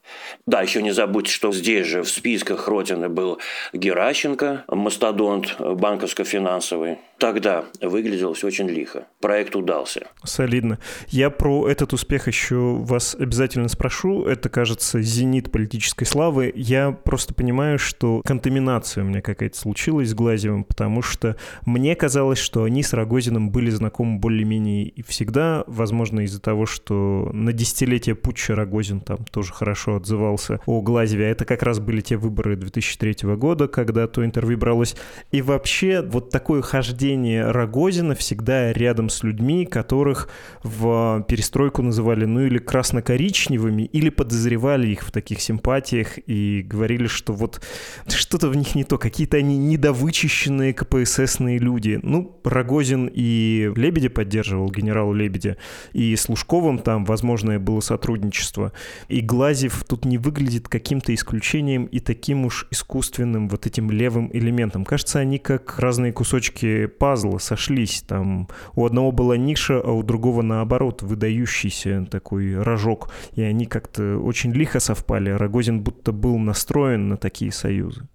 Да, 0.46 0.62
еще 0.62 0.82
не 0.82 0.92
забудьте, 0.92 1.32
что 1.32 1.54
здесь 1.54 1.88
же 1.88 2.04
в 2.04 2.10
списках 2.10 2.68
Родины 2.68 3.08
был 3.08 3.40
Геращенко, 3.72 4.66
мастодонт 4.68 5.56
банковско-финансовый. 5.60 6.98
Тогда 7.18 7.66
выглядело 7.82 8.34
все 8.34 8.48
очень 8.48 8.68
лихо. 8.68 9.08
Проект 9.22 9.56
удался. 9.56 10.08
Солидно. 10.24 10.80
Я 11.08 11.30
про 11.30 11.70
этот 11.70 11.94
успех 11.94 12.28
еще 12.28 12.76
вас 12.76 13.16
обязательно 13.16 13.70
спрошу. 13.70 14.26
Это, 14.26 14.50
кажется, 14.50 15.02
зенит 15.02 15.50
политической 15.52 16.04
славы. 16.06 16.52
Я 16.56 16.92
просто 16.92 17.34
понимаю, 17.34 17.80
что 17.80 18.22
контаминация 18.26 19.04
у 19.04 19.08
меня 19.08 19.22
какая-то 19.22 19.58
случилась 19.58 20.10
с 20.10 20.14
Глазьевым, 20.14 20.66
потому 20.66 21.02
что 21.02 21.38
мне 21.66 21.96
казалось, 21.96 22.40
что 22.40 22.64
они 22.64 22.84
с 22.84 22.92
Рогозиным 22.92 23.50
были 23.50 23.70
знакомы 23.70 24.20
более-менее 24.20 24.88
и 24.88 25.02
всегда, 25.02 25.64
возможно, 25.68 26.22
из-за 26.22 26.42
того, 26.42 26.66
что 26.66 27.30
на 27.32 27.54
десятилетие 27.54 28.16
путча 28.16 28.56
Рогозин 28.56 29.00
там 29.00 29.20
тоже 29.32 29.54
хорошо 29.54 29.96
отзывался 29.96 30.60
о 30.66 30.82
Глазеве. 30.82 31.28
А 31.28 31.30
это 31.30 31.46
как 31.46 31.64
раз 31.64 31.80
были 31.80 32.02
те 32.02 32.18
выборы 32.18 32.58
2003 32.58 33.36
года, 33.36 33.70
когда 33.70 34.08
то 34.08 34.26
интервью 34.26 34.58
бралось. 34.58 34.96
И 35.32 35.42
вообще 35.42 36.02
вот 36.02 36.30
такое 36.30 36.62
хождение 36.62 37.05
Рогозина 37.14 38.16
всегда 38.16 38.74
рядом 38.74 39.10
с 39.10 39.24
людьми, 39.24 39.66
которых 39.66 40.30
в 40.64 41.26
перестройку 41.28 41.82
называли 41.82 42.26
ну 42.26 42.42
или 42.42 42.58
красно-коричневыми, 42.58 43.84
или 43.84 44.10
подозревали 44.10 44.88
их 44.88 45.04
в 45.04 45.12
таких 45.12 45.42
симпатиях 45.42 46.18
и 46.28 46.64
говорили, 46.68 47.08
что 47.08 47.34
вот 47.34 47.62
что-то 48.08 48.50
в 48.50 48.56
них 48.56 48.76
не 48.76 48.84
то, 48.84 48.98
какие-то 48.98 49.38
они 49.38 49.58
недовычищенные 49.58 50.74
КПССные 50.74 51.60
люди. 51.60 52.00
Ну, 52.02 52.40
Рогозин 52.44 53.10
и 53.14 53.72
Лебедя 53.76 54.10
поддерживал, 54.10 54.72
генерал 54.72 55.14
Лебедя, 55.14 55.58
и 55.94 56.16
с 56.16 56.30
Лужковым 56.30 56.80
там 56.80 57.06
возможное 57.06 57.60
было 57.60 57.80
сотрудничество. 57.80 58.72
И 59.08 59.22
Глазев 59.22 59.84
тут 59.88 60.06
не 60.06 60.18
выглядит 60.18 60.68
каким-то 60.68 61.14
исключением 61.14 61.86
и 61.86 62.00
таким 62.00 62.46
уж 62.46 62.68
искусственным 62.72 63.50
вот 63.50 63.66
этим 63.66 63.92
левым 63.92 64.30
элементом. 64.34 64.86
Кажется, 64.86 65.20
они 65.20 65.38
как 65.38 65.80
разные 65.80 66.12
кусочки 66.12 66.88
пазла 66.98 67.38
сошлись. 67.38 68.04
Там 68.08 68.48
у 68.76 68.86
одного 68.86 69.12
была 69.12 69.38
ниша, 69.38 69.80
а 69.80 69.92
у 69.92 70.04
другого 70.04 70.42
наоборот 70.42 71.02
выдающийся 71.02 72.08
такой 72.10 72.62
рожок. 72.62 73.10
И 73.36 73.42
они 73.42 73.66
как-то 73.66 74.18
очень 74.18 74.54
лихо 74.54 74.80
совпали. 74.80 75.30
Рогозин 75.30 75.82
будто 75.82 76.12
был 76.12 76.38
настроен 76.38 77.10
на 77.10 77.18
такие 77.18 77.52
союзы. 77.52 78.08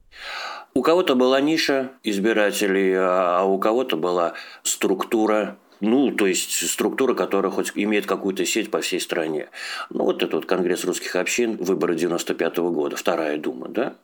У 0.74 0.82
кого-то 0.82 1.14
была 1.16 1.40
ниша 1.40 1.90
избирателей, 2.04 2.94
а, 2.94 3.40
а 3.40 3.44
у 3.44 3.58
кого-то 3.58 3.96
была 3.96 4.34
структура 4.62 5.56
ну, 5.80 6.10
то 6.10 6.26
есть 6.26 6.68
структура, 6.68 7.14
которая 7.14 7.50
хоть 7.50 7.72
имеет 7.74 8.06
какую-то 8.06 8.44
сеть 8.44 8.70
по 8.70 8.80
всей 8.80 9.00
стране. 9.00 9.48
Ну, 9.88 10.04
вот 10.04 10.22
этот 10.22 10.34
вот 10.34 10.46
Конгресс 10.46 10.84
русских 10.84 11.16
общин, 11.16 11.56
выборы 11.56 11.94
95 11.94 12.58
-го 12.58 12.70
года, 12.70 12.96
вторая 12.96 13.38
дума, 13.38 13.68
да? 13.68 13.94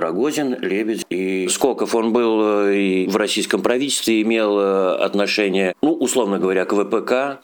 Рогозин, 0.00 0.56
Лебедь 0.60 1.04
и 1.10 1.48
Скоков. 1.48 1.94
Он 1.94 2.12
был 2.12 2.40
э, 2.42 2.76
и 2.76 3.06
в 3.06 3.16
российском 3.16 3.62
правительстве, 3.62 4.22
имел 4.22 4.58
э, 4.58 4.96
отношение, 4.96 5.74
ну, 5.82 5.92
условно 5.92 6.38
говоря, 6.38 6.64
к 6.64 6.72
ВПК, 6.74 7.40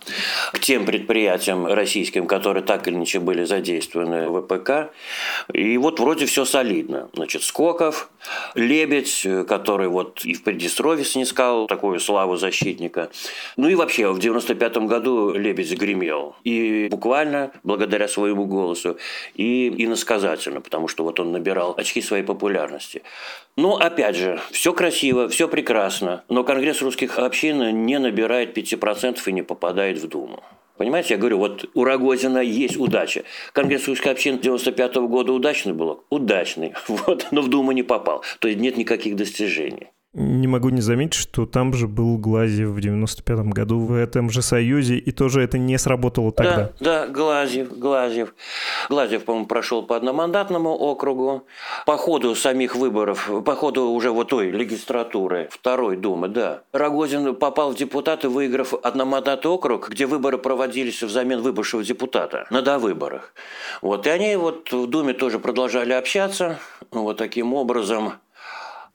к 0.53 0.59
тем 0.61 0.87
предприятиям 0.87 1.67
российским, 1.67 2.27
которые 2.27 2.65
так 2.65 2.89
или 2.89 2.97
иначе 2.97 3.21
были 3.21 3.45
задействованы 3.45 4.29
в 4.29 4.43
ВПК. 4.43 4.93
И 5.53 5.77
вот 5.79 6.01
вроде 6.01 6.27
все 6.27 6.45
солидно. 6.45 7.09
Значит, 7.15 7.43
Скоков, 7.43 8.09
Лебедь, 8.55 9.23
э, 9.25 9.45
который 9.45 9.89
вот 9.89 10.25
и 10.25 10.35
в 10.35 10.43
Приднестровье 10.43 11.05
снискал 11.05 11.67
такую 11.67 12.01
славу 12.01 12.37
защитника. 12.37 13.11
Ну 13.57 13.69
и 13.69 13.75
вообще, 13.75 14.11
в 14.11 14.19
95 14.19 14.77
году 14.79 15.33
Лебедь 15.33 15.73
гремел. 15.79 16.35
И 16.45 16.89
буквально 16.91 17.53
благодаря 17.63 18.09
своему 18.09 18.47
голосу, 18.47 18.97
и 19.35 19.69
иносказательно, 19.85 20.61
потому 20.61 20.89
что 20.89 21.05
вот 21.05 21.21
он 21.21 21.33
набирал 21.33 21.75
очки 21.77 22.01
своей 22.01 22.25
популярности 22.25 22.46
популярности. 22.47 23.03
Но, 23.57 23.77
опять 23.77 24.17
же, 24.17 24.41
все 24.53 24.73
красиво, 24.73 25.29
все 25.29 25.49
прекрасно, 25.49 26.23
но 26.29 26.45
Конгресс 26.45 26.81
русских 26.83 27.19
общин 27.19 27.85
не 27.85 27.99
набирает 27.99 28.57
5% 28.57 29.19
и 29.27 29.33
не 29.33 29.43
попадает 29.43 29.99
в 29.99 30.09
Думу. 30.09 30.45
Понимаете, 30.77 31.15
я 31.15 31.19
говорю, 31.19 31.39
вот 31.39 31.65
у 31.75 31.85
Рогозина 31.85 32.39
есть 32.39 32.77
удача. 32.77 33.25
Конгресс 33.53 33.89
русских 33.89 34.13
общин 34.13 34.39
95 34.39 34.97
-го 34.97 35.09
года 35.09 35.33
удачный 35.33 35.73
был? 35.73 36.05
Удачный. 36.11 36.75
Вот, 36.89 37.27
но 37.33 37.41
в 37.41 37.49
Думу 37.49 37.73
не 37.73 37.83
попал. 37.83 38.23
То 38.39 38.49
есть 38.49 38.61
нет 38.61 38.77
никаких 38.77 39.17
достижений. 39.17 39.89
Не 40.19 40.47
могу 40.47 40.71
не 40.71 40.81
заметить, 40.81 41.13
что 41.13 41.45
там 41.45 41.75
же 41.75 41.87
был 41.87 42.17
Глазьев 42.17 42.71
в 42.71 42.79
95-м 42.79 43.51
году 43.51 43.81
в 43.81 43.93
этом 43.93 44.31
же 44.31 44.41
Союзе, 44.41 44.97
и 44.97 45.13
тоже 45.13 45.43
это 45.43 45.59
не 45.59 45.77
сработало 45.77 46.33
тогда. 46.33 46.73
Да, 46.81 47.05
да, 47.05 47.07
Глазьев, 47.07 47.77
Глазьев. 47.77 48.35
Глазьев, 48.89 49.25
по-моему, 49.25 49.47
прошел 49.47 49.83
по 49.83 49.95
одномандатному 49.95 50.71
округу. 50.71 51.45
По 51.85 51.99
ходу 51.99 52.35
самих 52.35 52.77
выборов, 52.77 53.31
по 53.45 53.55
ходу 53.55 53.91
уже 53.91 54.11
вот 54.11 54.29
той 54.29 54.53
легистратуры, 54.53 55.51
второй 55.51 55.99
Думы, 55.99 56.29
да. 56.29 56.63
Рогозин 56.73 57.35
попал 57.35 57.73
в 57.73 57.77
депутаты, 57.77 58.31
выиграв 58.31 58.73
одномандатный 58.73 59.51
округ, 59.51 59.91
где 59.91 60.07
выборы 60.07 60.39
проводились 60.39 61.03
взамен 61.03 61.43
выбывшего 61.43 61.85
депутата 61.85 62.47
на 62.49 62.63
довыборах. 62.63 63.35
Вот, 63.83 64.07
и 64.07 64.11
они 64.11 64.37
вот 64.37 64.73
в 64.73 64.87
Думе 64.87 65.13
тоже 65.13 65.39
продолжали 65.39 65.93
общаться, 65.93 66.59
вот 66.91 67.19
таким 67.19 67.53
образом. 67.53 68.15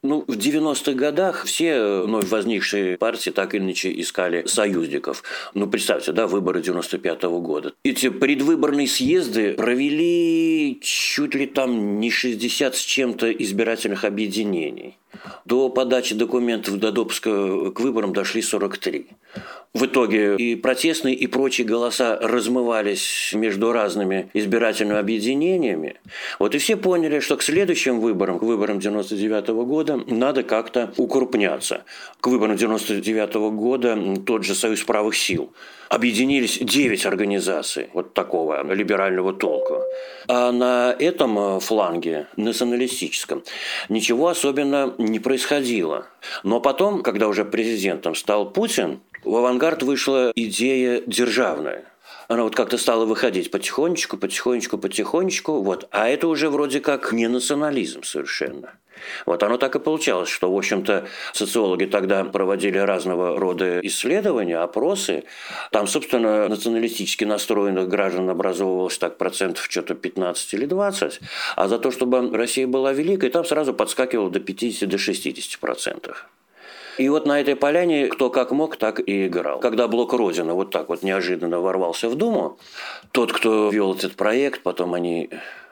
Ну, 0.04 0.24
в 0.28 0.32
90-х 0.32 0.94
годах 0.94 1.46
все 1.46 2.02
вновь 2.02 2.28
возникшие 2.28 2.98
партии 2.98 3.30
так 3.30 3.54
иначе 3.54 3.94
искали 4.02 4.48
союзников. 4.48 5.24
Ну, 5.54 5.68
представьте, 5.68 6.12
да, 6.12 6.26
выборы 6.26 6.60
95 6.60 7.24
-го 7.24 7.40
года. 7.40 7.74
Эти 7.84 8.10
предвыборные 8.10 8.88
съезды 8.88 9.54
провели 9.54 10.80
чуть 10.82 11.36
ли 11.36 11.46
там 11.46 12.00
не 12.00 12.10
60 12.10 12.76
с 12.76 12.82
чем-то 12.82 13.32
избирательных 13.32 14.04
объединений. 14.04 14.98
До 15.46 15.70
подачи 15.70 16.16
документов 16.16 16.78
до 16.78 16.92
допуска 16.92 17.30
к 17.72 17.80
выборам 17.80 18.14
дошли 18.14 18.42
43. 18.42 19.06
В 19.74 19.86
итоге 19.86 20.36
и 20.36 20.56
протестные, 20.56 21.16
и 21.16 21.28
прочие 21.28 21.66
голоса 21.66 22.18
размывались 22.22 23.32
между 23.34 23.72
разными 23.72 24.30
избирательными 24.34 25.00
объединениями. 25.00 25.96
Вот 26.40 26.56
и 26.56 26.58
все 26.58 26.76
поняли, 26.76 27.22
что 27.22 27.38
к 27.38 27.42
следующим 27.42 28.02
выборам, 28.02 28.40
к 28.40 28.44
выборам 28.44 28.80
99 28.80 29.48
года, 29.66 29.91
надо 29.96 30.44
как-то 30.44 30.94
укрупняться. 30.98 31.84
К 32.20 32.28
выборам 32.28 32.56
99 32.56 33.34
года 33.54 33.98
тот 34.26 34.44
же 34.44 34.56
Союз 34.56 34.84
правых 34.84 35.16
сил 35.16 35.54
объединились 35.90 36.58
9 36.58 37.06
организаций 37.06 37.90
вот 37.94 38.14
такого 38.14 38.64
либерального 38.74 39.34
толка. 39.34 39.82
А 40.28 40.52
на 40.52 40.96
этом 40.98 41.60
фланге, 41.60 42.28
националистическом, 42.38 43.44
ничего 43.90 44.30
особенно 44.30 44.94
не 44.98 45.20
происходило. 45.20 46.08
Но 46.44 46.62
потом, 46.62 47.04
когда 47.04 47.28
уже 47.28 47.44
президентом 47.44 48.16
стал 48.16 48.52
Путин, 48.52 49.02
в 49.24 49.36
авангард 49.36 49.84
вышла 49.84 50.32
идея 50.36 51.02
державная. 51.06 51.86
Она 52.32 52.44
вот 52.44 52.56
как-то 52.56 52.78
стала 52.78 53.06
выходить 53.06 53.52
потихонечку, 53.52 54.16
потихонечку, 54.18 54.78
потихонечку. 54.78 55.62
Вот. 55.62 55.90
А 55.92 56.08
это 56.08 56.30
уже 56.30 56.50
вроде 56.50 56.80
как 56.80 57.12
не 57.12 57.28
национализм 57.28 58.04
совершенно. 58.04 58.76
Вот 59.26 59.44
оно 59.44 59.58
так 59.58 59.76
и 59.76 59.80
получалось, 59.80 60.30
что, 60.30 60.52
в 60.52 60.58
общем-то, 60.58 61.08
социологи 61.34 61.86
тогда 61.86 62.24
проводили 62.24 62.78
разного 62.78 63.40
рода 63.40 63.80
исследования, 63.82 64.58
опросы. 64.58 65.24
Там, 65.72 65.88
собственно, 65.88 66.48
националистически 66.48 67.24
настроенных 67.24 67.88
граждан 67.88 68.30
образовывалось 68.30 68.98
так 68.98 69.18
процентов 69.18 69.66
что-то 69.70 69.96
15 69.96 70.54
или 70.54 70.66
20, 70.66 71.20
а 71.56 71.68
за 71.68 71.80
то, 71.80 71.92
чтобы 71.92 72.36
Россия 72.36 72.68
была 72.68 72.94
великой, 72.94 73.30
там 73.30 73.46
сразу 73.46 73.74
подскакивало 73.74 74.30
до 74.30 74.40
50 74.40 74.90
до 74.90 74.98
60 74.98 75.60
процентов. 75.60 76.28
И 76.98 77.10
вот 77.10 77.26
на 77.26 77.40
этой 77.40 77.56
поляне 77.56 78.08
кто 78.08 78.30
как 78.30 78.52
мог, 78.52 78.76
так 78.76 79.00
и 79.00 79.28
играл. 79.28 79.60
Когда 79.60 79.88
блок 79.88 80.14
Родина 80.14 80.54
вот 80.54 80.72
так 80.72 80.90
вот 80.90 81.04
неожиданно 81.04 81.60
ворвался 81.60 82.10
в 82.10 82.16
Думу, 82.16 82.60
тот, 83.12 83.32
кто 83.32 83.70
вел 83.70 83.96
этот 83.96 84.16
проект, 84.16 84.62
потом 84.62 84.94
они 84.94 85.30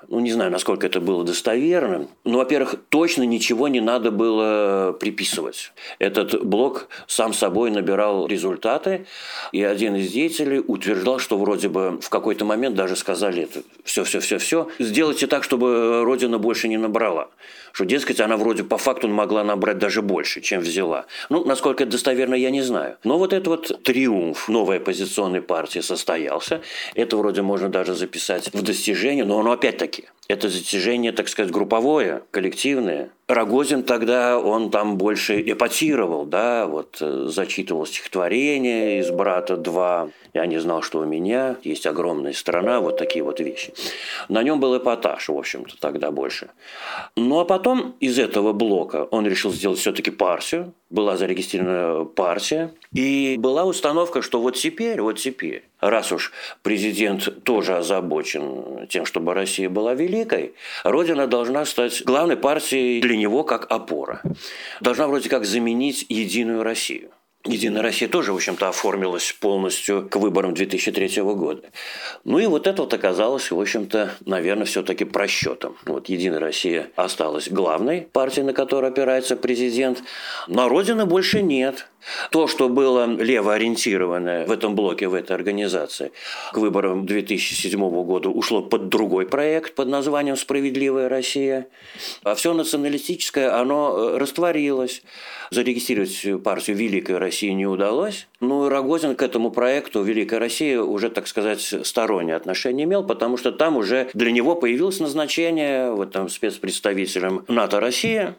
ну, 0.10 0.20
не 0.20 0.32
знаю, 0.32 0.52
насколько 0.52 0.88
это 0.88 1.00
было 1.00 1.24
достоверным. 1.24 2.10
Но, 2.24 2.40
во-первых, 2.40 2.76
точно 2.90 3.24
ничего 3.24 3.68
не 3.68 3.80
надо 3.80 4.10
было 4.10 4.92
приписывать. 5.00 5.72
Этот 6.00 6.44
блок 6.44 6.88
сам 7.06 7.32
собой 7.32 7.70
набирал 7.70 8.26
результаты, 8.26 9.06
и 9.52 9.64
один 9.64 9.96
из 9.96 10.12
деятелей 10.12 10.64
утверждал, 10.66 11.20
что 11.20 11.38
вроде 11.38 11.70
бы 11.70 12.00
в 12.02 12.10
какой-то 12.10 12.44
момент 12.44 12.76
даже 12.76 12.96
сказали 12.96 13.44
это 13.44 13.62
все-все-все-все, 13.84 14.70
сделайте 14.80 15.28
так, 15.28 15.44
чтобы 15.44 16.04
Родина 16.04 16.40
больше 16.40 16.68
не 16.68 16.78
набрала. 16.78 17.30
Что, 17.72 17.86
дескать, 17.86 18.20
она 18.20 18.36
вроде 18.36 18.64
по 18.64 18.78
факту 18.78 19.08
могла 19.08 19.44
набрать 19.44 19.78
даже 19.78 20.02
больше, 20.02 20.42
чем 20.42 20.62
взяла. 20.62 21.06
Ну, 21.30 21.46
насколько 21.46 21.84
это 21.84 21.92
достоверно, 21.94 22.34
я 22.34 22.50
не 22.50 22.62
знаю. 22.62 22.98
Но 23.04 23.20
вот 23.20 23.32
этот 23.32 23.48
вот 23.48 23.84
триумф 23.84 24.50
новой 24.50 24.78
оппозиционной 24.78 25.42
партии 25.42 25.80
состоялся. 25.80 26.62
Это 26.96 27.16
вроде 27.18 27.42
можно 27.42 27.70
даже 27.70 27.94
записать 27.94 28.52
в 28.52 28.62
достижение, 28.64 29.24
но 29.24 29.40
оно 29.40 29.52
опять-таки 29.52 29.99
это 30.28 30.48
достижение, 30.48 31.12
так 31.12 31.28
сказать, 31.28 31.52
групповое, 31.52 32.24
коллективное. 32.32 33.10
Рогозин 33.30 33.84
тогда, 33.84 34.40
он 34.40 34.72
там 34.72 34.98
больше 34.98 35.40
эпатировал, 35.40 36.26
да, 36.26 36.66
вот 36.66 36.98
э, 37.00 37.28
зачитывал 37.28 37.86
стихотворение 37.86 39.02
из 39.02 39.12
«Брата 39.12 39.54
2», 39.54 40.12
«Я 40.34 40.46
не 40.48 40.58
знал, 40.60 40.82
что 40.82 41.00
у 41.00 41.06
меня 41.06 41.58
есть 41.64 41.86
огромная 41.86 42.34
страна», 42.34 42.80
вот 42.80 42.98
такие 42.98 43.24
вот 43.24 43.40
вещи. 43.40 43.72
На 44.30 44.42
нем 44.42 44.60
был 44.60 44.76
эпатаж, 44.76 45.30
в 45.30 45.38
общем-то, 45.38 45.80
тогда 45.80 46.10
больше. 46.10 46.50
Ну, 47.16 47.40
а 47.40 47.46
потом 47.46 47.96
из 48.00 48.18
этого 48.18 48.52
блока 48.52 49.04
он 49.12 49.28
решил 49.28 49.52
сделать 49.52 49.78
все-таки 49.78 50.10
партию, 50.10 50.74
была 50.90 51.16
зарегистрирована 51.16 52.06
партия, 52.06 52.74
и 52.94 53.36
была 53.38 53.66
установка, 53.66 54.24
что 54.24 54.42
вот 54.42 54.56
теперь, 54.56 55.02
вот 55.02 55.20
теперь, 55.20 55.66
раз 55.80 56.12
уж 56.12 56.32
президент 56.64 57.44
тоже 57.44 57.78
озабочен 57.78 58.88
тем, 58.88 59.06
чтобы 59.06 59.36
Россия 59.36 59.70
была 59.70 59.94
великой, 59.94 60.54
Родина 60.84 61.28
должна 61.28 61.66
стать 61.66 62.04
главной 62.04 62.38
партией 62.38 63.02
для 63.02 63.19
него 63.20 63.44
как 63.44 63.72
опора. 63.72 64.22
Должна 64.82 65.08
вроде 65.08 65.30
как 65.30 65.46
заменить 65.46 66.06
Единую 66.10 66.64
Россию. 66.64 67.12
Единая 67.46 67.82
Россия 67.82 68.10
тоже, 68.10 68.34
в 68.34 68.36
общем-то, 68.36 68.68
оформилась 68.68 69.32
полностью 69.32 70.10
к 70.10 70.18
выборам 70.18 70.54
2003 70.54 71.22
года. 71.22 71.62
Ну 72.26 72.38
и 72.38 72.46
вот 72.48 72.68
это 72.68 72.82
вот 72.82 72.94
оказалось, 72.94 73.50
в 73.50 73.58
общем-то, 73.58 74.12
наверное, 74.26 74.66
все-таки 74.66 75.06
просчетом. 75.06 75.78
Вот 75.86 76.10
Единая 76.10 76.42
Россия 76.42 76.90
осталась 76.98 77.48
главной 77.48 78.02
партией, 78.02 78.46
на 78.46 78.52
которую 78.52 78.92
опирается 78.92 79.38
президент, 79.38 80.04
но 80.48 80.68
Родины 80.68 81.06
больше 81.06 81.42
нет. 81.42 81.88
То, 82.32 82.48
что 82.48 82.70
было 82.70 83.06
левоориентированное 83.06 84.46
в 84.46 84.52
этом 84.52 84.76
блоке, 84.76 85.08
в 85.08 85.14
этой 85.14 85.34
организации, 85.34 86.12
к 86.52 86.58
выборам 86.58 87.06
2007 87.06 87.80
года 88.04 88.30
ушло 88.30 88.62
под 88.62 88.90
другой 88.90 89.26
проект 89.26 89.76
под 89.76 89.88
названием 89.88 90.36
«Справедливая 90.36 91.08
Россия», 91.08 91.68
а 92.24 92.36
все 92.36 92.54
националистическое, 92.54 93.58
оно 93.58 93.98
э, 93.98 94.18
растворилось. 94.18 95.04
Зарегистрировать 95.52 96.44
партию 96.44 96.78
«Великая 96.78 97.18
Россия» 97.18 97.54
не 97.54 97.66
удалось. 97.66 98.28
Ну 98.40 98.68
и 98.68 98.70
Рогозин 98.70 99.16
к 99.16 99.24
этому 99.24 99.50
проекту 99.52 100.04
«Великая 100.04 100.40
Россия» 100.40 100.82
уже, 100.82 101.10
так 101.10 101.28
сказать, 101.28 101.62
стороннее 101.62 102.36
отношение 102.36 102.86
имел, 102.86 103.04
потому 103.04 103.38
что 103.38 103.52
там 103.52 103.78
уже 103.78 104.10
для 104.14 104.32
него 104.32 104.56
появилось 104.56 105.00
назначение 105.00 105.92
вот 105.92 106.12
там 106.12 106.30
спецпредставителем 106.30 107.46
НАТО 107.48 107.80
Россия, 107.80 108.36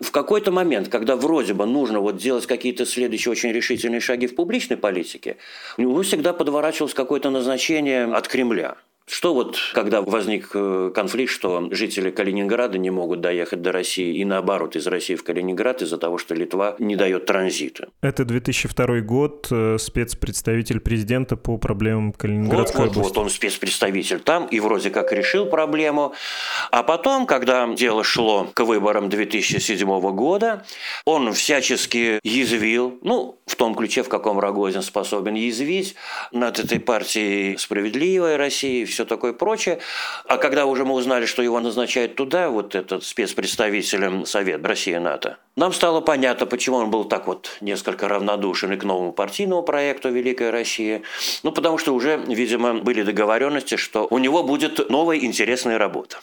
в 0.00 0.10
какой-то 0.10 0.50
момент, 0.50 0.88
когда 0.88 1.16
вроде 1.16 1.54
бы 1.54 1.66
нужно 1.66 2.00
вот 2.00 2.16
делать 2.16 2.46
какие-то 2.46 2.86
следующие 2.86 3.30
очень 3.30 3.52
решительные 3.52 4.00
шаги 4.00 4.26
в 4.26 4.34
публичной 4.34 4.76
политике, 4.76 5.36
у 5.76 5.82
него 5.82 6.02
всегда 6.02 6.32
подворачивалось 6.32 6.94
какое-то 6.94 7.30
назначение 7.30 8.04
от 8.04 8.26
Кремля. 8.26 8.76
Что 9.10 9.34
вот, 9.34 9.58
когда 9.74 10.02
возник 10.02 10.50
э, 10.54 10.92
конфликт, 10.94 11.32
что 11.32 11.68
жители 11.72 12.10
Калининграда 12.10 12.78
не 12.78 12.90
могут 12.90 13.20
доехать 13.20 13.60
до 13.60 13.72
России 13.72 14.16
и 14.16 14.24
наоборот 14.24 14.76
из 14.76 14.86
России 14.86 15.16
в 15.16 15.24
Калининград 15.24 15.82
из-за 15.82 15.98
того, 15.98 16.16
что 16.16 16.36
Литва 16.36 16.76
не 16.78 16.94
дает 16.94 17.26
транзита. 17.26 17.88
Это 18.02 18.24
2002 18.24 19.00
год, 19.00 19.48
э, 19.50 19.78
спецпредставитель 19.80 20.78
президента 20.78 21.36
по 21.36 21.58
проблемам 21.58 22.12
Калининградской 22.12 22.82
вот, 22.82 22.88
вот, 22.90 22.96
области. 22.98 23.16
Вот 23.16 23.24
он 23.24 23.30
спецпредставитель 23.30 24.20
там 24.20 24.46
и 24.46 24.60
вроде 24.60 24.90
как 24.90 25.10
решил 25.10 25.46
проблему. 25.46 26.14
А 26.70 26.84
потом, 26.84 27.26
когда 27.26 27.66
дело 27.74 28.04
шло 28.04 28.48
к 28.54 28.64
выборам 28.64 29.08
2007 29.08 29.88
года, 30.12 30.64
он 31.04 31.32
всячески 31.32 32.20
язвил, 32.22 32.96
ну, 33.02 33.40
в 33.44 33.56
том 33.56 33.74
ключе, 33.74 34.04
в 34.04 34.08
каком 34.08 34.38
Рогозин 34.38 34.82
способен 34.82 35.34
язвить, 35.34 35.96
над 36.30 36.60
этой 36.60 36.78
партией 36.78 37.58
«Справедливая 37.58 38.36
Россия» 38.36 38.82
и 38.82 38.84
все 38.84 38.99
такое 39.04 39.32
прочее. 39.32 39.80
А 40.26 40.36
когда 40.36 40.66
уже 40.66 40.84
мы 40.84 40.94
узнали, 40.94 41.26
что 41.26 41.42
его 41.42 41.60
назначают 41.60 42.14
туда, 42.14 42.50
вот 42.50 42.74
этот 42.74 43.04
спецпредставителем 43.04 44.26
Совет 44.26 44.64
Россия-НАТО, 44.64 45.38
нам 45.56 45.72
стало 45.72 46.00
понятно, 46.00 46.46
почему 46.46 46.76
он 46.76 46.90
был 46.90 47.04
так 47.04 47.26
вот 47.26 47.56
несколько 47.60 48.08
равнодушен 48.08 48.72
и 48.72 48.76
к 48.76 48.84
новому 48.84 49.12
партийному 49.12 49.62
проекту 49.62 50.10
«Великая 50.10 50.50
Россия». 50.50 51.02
Ну, 51.42 51.52
потому 51.52 51.78
что 51.78 51.94
уже, 51.94 52.16
видимо, 52.26 52.74
были 52.74 53.02
договоренности, 53.02 53.76
что 53.76 54.06
у 54.10 54.18
него 54.18 54.42
будет 54.42 54.90
новая 54.90 55.18
интересная 55.18 55.78
работа. 55.78 56.18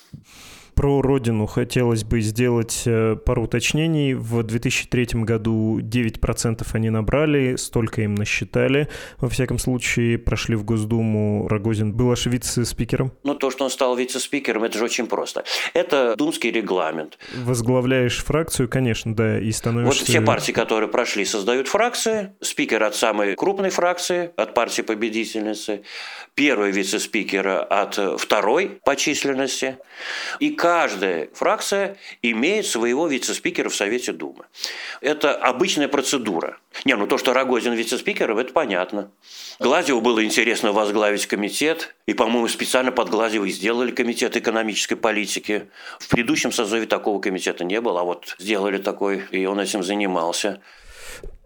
Про 0.78 1.02
родину 1.02 1.48
хотелось 1.48 2.04
бы 2.04 2.22
сделать 2.22 2.84
э, 2.86 3.16
пару 3.16 3.46
уточнений. 3.46 4.14
В 4.14 4.44
2003 4.44 5.24
году 5.24 5.80
9% 5.80 6.64
они 6.74 6.92
набрали, 6.92 7.56
столько 7.56 8.04
им 8.04 8.14
насчитали. 8.14 8.88
Во 9.18 9.28
всяком 9.28 9.58
случае, 9.58 10.20
прошли 10.20 10.56
в 10.56 10.64
Госдуму. 10.64 11.48
Рогозин 11.48 11.94
был 11.94 12.12
аж 12.12 12.28
вице-спикером. 12.28 13.12
Ну, 13.24 13.34
то, 13.34 13.50
что 13.50 13.64
он 13.64 13.72
стал 13.72 13.96
вице-спикером, 13.96 14.66
это 14.66 14.78
же 14.78 14.84
очень 14.84 15.08
просто. 15.08 15.46
Это 15.74 16.16
думский 16.16 16.52
регламент. 16.52 17.18
Возглавляешь 17.36 18.24
фракцию, 18.24 18.70
конечно, 18.70 19.16
да, 19.16 19.40
и 19.40 19.52
становишься... 19.52 20.02
Вот 20.02 20.08
все 20.08 20.22
партии, 20.22 20.52
которые 20.52 20.90
прошли, 20.90 21.26
создают 21.26 21.68
фракции. 21.68 22.34
Спикер 22.40 22.84
от 22.84 22.96
самой 22.96 23.36
крупной 23.36 23.72
фракции, 23.72 24.30
от 24.38 24.54
партии 24.54 24.84
победительницы. 24.84 25.82
Первый 26.36 26.70
вице-спикера 26.70 27.64
от 27.64 27.98
второй 28.22 28.80
по 28.86 28.96
численности. 28.96 29.80
И 30.40 30.52
каждая 30.68 31.30
фракция 31.34 31.96
имеет 32.22 32.66
своего 32.66 33.08
вице-спикера 33.08 33.70
в 33.70 33.76
Совете 33.76 34.12
Думы. 34.12 34.44
Это 35.00 35.34
обычная 35.34 35.88
процедура. 35.88 36.58
Не, 36.84 36.98
ну 36.98 37.08
то, 37.08 37.18
что 37.18 37.32
Рогозин 37.32 37.72
вице-спикером, 37.72 38.38
это 38.38 38.52
понятно. 38.52 39.10
Глазеву 39.60 40.02
было 40.02 40.26
интересно 40.26 40.74
возглавить 40.74 41.26
комитет, 41.26 41.96
и, 42.06 42.14
по-моему, 42.14 42.50
специально 42.50 42.92
под 42.92 43.08
Глазева 43.08 43.48
сделали 43.48 43.92
комитет 43.92 44.36
экономической 44.36 44.96
политики. 44.96 45.70
В 46.00 46.10
предыдущем 46.10 46.52
созыве 46.52 46.86
такого 46.86 47.22
комитета 47.22 47.64
не 47.64 47.80
было, 47.80 48.02
а 48.02 48.04
вот 48.04 48.36
сделали 48.38 48.78
такой, 48.78 49.24
и 49.32 49.46
он 49.46 49.62
этим 49.62 49.84
занимался. 49.84 50.62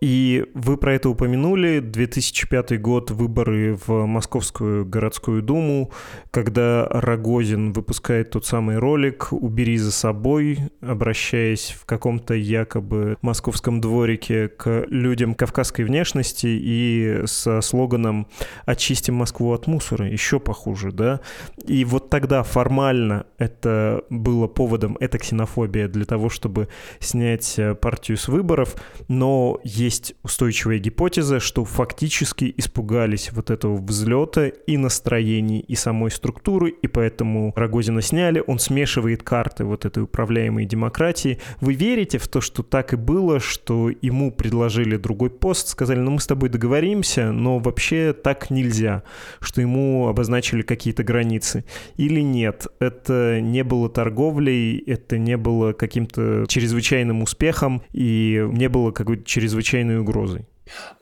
И 0.01 0.45
вы 0.55 0.77
про 0.77 0.95
это 0.95 1.09
упомянули. 1.09 1.79
2005 1.79 2.81
год, 2.81 3.11
выборы 3.11 3.77
в 3.85 4.07
Московскую 4.07 4.83
городскую 4.83 5.43
думу, 5.43 5.91
когда 6.31 6.87
Рогозин 6.89 7.71
выпускает 7.71 8.31
тот 8.31 8.47
самый 8.47 8.79
ролик 8.79 9.27
«Убери 9.31 9.77
за 9.77 9.91
собой», 9.91 10.57
обращаясь 10.81 11.75
в 11.79 11.85
каком-то 11.85 12.33
якобы 12.33 13.17
московском 13.21 13.79
дворике 13.79 14.47
к 14.47 14.85
людям 14.89 15.35
кавказской 15.35 15.83
внешности 15.83 16.47
и 16.47 17.21
со 17.25 17.61
слоганом 17.61 18.25
«Очистим 18.65 19.13
Москву 19.13 19.53
от 19.53 19.67
мусора». 19.67 20.09
Еще 20.09 20.39
похуже, 20.39 20.91
да? 20.91 21.19
И 21.67 21.85
вот 21.85 22.09
тогда 22.09 22.41
формально 22.41 23.27
это 23.37 24.03
было 24.09 24.47
поводом, 24.47 24.97
это 24.99 25.19
ксенофобия 25.19 25.87
для 25.87 26.05
того, 26.05 26.29
чтобы 26.29 26.69
снять 26.99 27.59
партию 27.81 28.17
с 28.17 28.27
выборов, 28.27 28.75
но 29.07 29.59
есть 29.63 29.90
есть 29.91 30.15
устойчивая 30.23 30.79
гипотеза, 30.79 31.41
что 31.41 31.65
фактически 31.65 32.53
испугались 32.55 33.29
вот 33.33 33.49
этого 33.49 33.75
взлета 33.75 34.47
и 34.47 34.77
настроений, 34.77 35.59
и 35.59 35.75
самой 35.75 36.11
структуры, 36.11 36.69
и 36.69 36.87
поэтому 36.87 37.51
Рогозина 37.57 38.01
сняли. 38.01 38.41
Он 38.47 38.57
смешивает 38.57 39.21
карты 39.21 39.65
вот 39.65 39.83
этой 39.83 40.03
управляемой 40.03 40.65
демократии. 40.65 41.39
Вы 41.59 41.73
верите 41.73 42.19
в 42.19 42.29
то, 42.29 42.39
что 42.39 42.63
так 42.63 42.93
и 42.93 42.95
было, 42.95 43.41
что 43.41 43.89
ему 43.89 44.31
предложили 44.31 44.95
другой 44.95 45.29
пост, 45.29 45.67
сказали, 45.67 45.99
ну 45.99 46.11
мы 46.11 46.21
с 46.21 46.27
тобой 46.27 46.47
договоримся, 46.47 47.33
но 47.33 47.59
вообще 47.59 48.13
так 48.13 48.49
нельзя, 48.49 49.03
что 49.41 49.59
ему 49.59 50.07
обозначили 50.07 50.61
какие-то 50.61 51.03
границы? 51.03 51.65
Или 51.97 52.21
нет? 52.21 52.67
Это 52.79 53.41
не 53.41 53.65
было 53.65 53.89
торговлей, 53.89 54.77
это 54.77 55.17
не 55.17 55.35
было 55.35 55.73
каким-то 55.73 56.45
чрезвычайным 56.47 57.23
успехом, 57.23 57.81
и 57.91 58.47
не 58.53 58.69
было 58.69 58.91
какой-то 58.91 59.25
чрезвычайной 59.25 59.80
чрезвычайной 59.81 59.99
угрозой? 59.99 60.45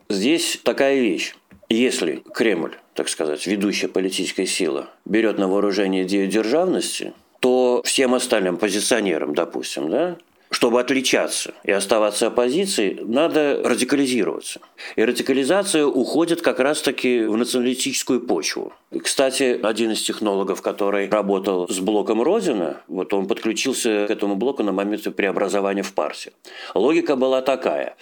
Здесь 0.08 0.60
такая 0.62 1.00
вещь. 1.00 1.34
Если 1.68 2.22
Кремль, 2.34 2.76
так 2.94 3.08
сказать, 3.08 3.46
ведущая 3.46 3.88
политическая 3.88 4.46
сила, 4.46 4.88
берет 5.04 5.38
на 5.38 5.46
вооружение 5.46 6.02
идею 6.04 6.28
державности, 6.28 7.12
то 7.40 7.82
всем 7.84 8.14
остальным 8.14 8.56
позиционерам, 8.56 9.34
допустим, 9.34 9.88
да, 9.88 10.16
чтобы 10.50 10.80
отличаться 10.80 11.54
и 11.62 11.70
оставаться 11.70 12.26
оппозицией, 12.26 13.00
надо 13.04 13.60
радикализироваться. 13.64 14.60
И 14.96 15.04
радикализация 15.04 15.86
уходит 15.86 16.42
как 16.42 16.58
раз-таки 16.58 17.22
в 17.22 17.36
националистическую 17.36 18.20
почву. 18.20 18.72
Кстати, 19.02 19.58
один 19.62 19.92
из 19.92 20.02
технологов, 20.02 20.60
который 20.60 21.08
работал 21.08 21.68
с 21.68 21.78
блоком 21.78 22.20
Родина, 22.20 22.82
вот 22.88 23.14
он 23.14 23.28
подключился 23.28 24.06
к 24.08 24.10
этому 24.10 24.34
блоку 24.34 24.64
на 24.64 24.72
момент 24.72 25.14
преобразования 25.14 25.82
в 25.82 25.92
партию. 25.92 26.34
Логика 26.74 27.14
была 27.14 27.42
такая. 27.42 27.96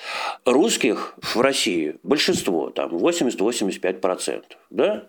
Русских 0.46 1.14
в 1.20 1.40
России 1.40 1.96
большинство, 2.02 2.70
там 2.70 2.96
80-85%. 2.96 4.42
Да? 4.70 5.04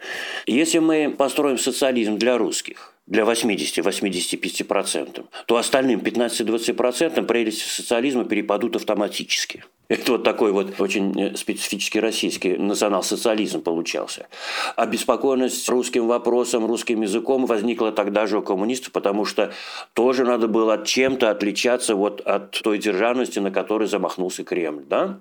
Если 0.45 0.80
мы 0.80 1.15
построим 1.17 1.58
социализм 1.58 2.17
для 2.17 2.38
русских, 2.38 2.93
для 3.10 3.24
80-85%, 3.24 5.26
то 5.48 5.58
остальным 5.58 6.00
15-20% 6.00 7.26
прелести 7.26 7.63
социализма 7.63 8.24
перепадут 8.24 8.76
автоматически. 8.76 9.63
Это 9.89 10.12
вот 10.12 10.23
такой 10.23 10.52
вот 10.52 10.80
очень 10.80 11.19
э, 11.19 11.36
специфический 11.36 11.99
российский 11.99 12.58
национал-социализм 12.58 13.62
получался. 13.62 14.28
Обеспокоенность 14.75 15.67
русским 15.67 16.08
вопросом, 16.08 16.67
русским 16.67 17.02
языком 17.02 17.47
возникла 17.47 17.91
тогда 17.91 18.28
же 18.28 18.38
у 18.38 18.43
коммунистов, 18.43 18.91
потому 18.91 19.25
что 19.25 19.52
тоже 19.93 20.25
надо 20.25 20.47
было 20.47 20.86
чем-то 20.86 21.32
отличаться 21.32 21.95
вот 21.95 22.21
от 22.21 22.52
той 22.52 22.78
державности, 22.78 23.39
на 23.39 23.49
которой 23.49 23.88
замахнулся 23.88 24.43
Кремль. 24.43 24.84
Да? 24.88 25.19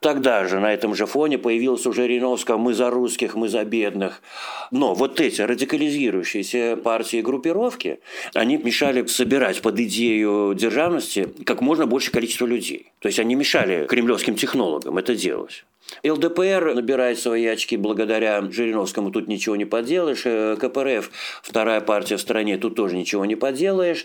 Тогда 0.00 0.46
же 0.46 0.60
на 0.60 0.72
этом 0.72 0.94
же 0.94 1.06
фоне 1.06 1.38
появилась 1.38 1.86
уже 1.86 2.06
Риновская 2.06 2.56
«Мы 2.56 2.74
за 2.74 2.90
русских, 2.90 3.34
мы 3.34 3.48
за 3.48 3.64
бедных». 3.64 4.22
Но 4.70 4.94
вот 4.94 5.20
эти 5.20 5.40
радикализирующиеся 5.40 6.76
партии 6.76 7.18
и 7.18 7.22
группировки, 7.22 7.98
они 8.34 8.56
мешали 8.56 9.04
собирать 9.06 9.62
под 9.62 9.80
идею 9.80 10.54
державности 10.54 11.28
как 11.44 11.60
можно 11.60 11.86
больше 11.86 12.10
количество 12.10 12.46
людей. 12.46 12.92
То 13.00 13.08
есть 13.08 13.18
они 13.18 13.34
мешали 13.34 13.86
кремлевским 13.96 14.34
технологам 14.36 14.98
это 14.98 15.14
делать. 15.14 15.64
ЛДПР 16.04 16.74
набирает 16.74 17.18
свои 17.18 17.46
очки 17.46 17.78
благодаря 17.78 18.42
Жириновскому, 18.42 19.10
тут 19.10 19.26
ничего 19.26 19.56
не 19.56 19.64
поделаешь. 19.64 20.22
Э, 20.26 20.56
КПРФ, 20.60 21.10
вторая 21.42 21.80
партия 21.80 22.18
в 22.18 22.20
стране, 22.20 22.58
тут 22.58 22.74
тоже 22.74 22.94
ничего 22.94 23.24
не 23.24 23.36
поделаешь. 23.36 24.04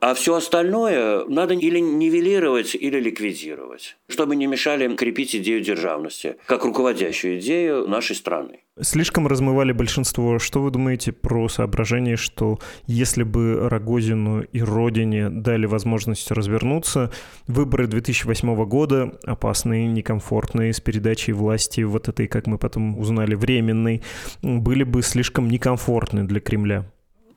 А 0.00 0.14
все 0.14 0.34
остальное 0.34 1.24
надо 1.24 1.54
или 1.54 1.80
нивелировать, 1.80 2.76
или 2.76 3.00
ликвидировать, 3.00 3.96
чтобы 4.08 4.36
не 4.36 4.46
мешали 4.46 4.94
крепить 4.94 5.34
идею 5.34 5.60
державности, 5.60 6.36
как 6.46 6.64
руководящую 6.64 7.40
идею 7.40 7.88
нашей 7.88 8.14
страны. 8.14 8.63
Слишком 8.80 9.28
размывали 9.28 9.70
большинство. 9.70 10.40
Что 10.40 10.60
вы 10.60 10.72
думаете 10.72 11.12
про 11.12 11.48
соображение, 11.48 12.16
что 12.16 12.58
если 12.86 13.22
бы 13.22 13.68
Рогозину 13.68 14.42
и 14.42 14.60
Родине 14.60 15.28
дали 15.28 15.66
возможность 15.66 16.28
развернуться, 16.32 17.12
выборы 17.46 17.86
2008 17.86 18.64
года 18.64 19.16
опасные, 19.22 19.86
некомфортные, 19.86 20.72
с 20.72 20.80
передачей 20.80 21.32
власти 21.32 21.82
вот 21.82 22.08
этой, 22.08 22.26
как 22.26 22.48
мы 22.48 22.58
потом 22.58 22.98
узнали, 22.98 23.36
временной, 23.36 24.02
были 24.42 24.82
бы 24.82 25.02
слишком 25.02 25.48
некомфортны 25.48 26.24
для 26.24 26.40
Кремля? 26.40 26.84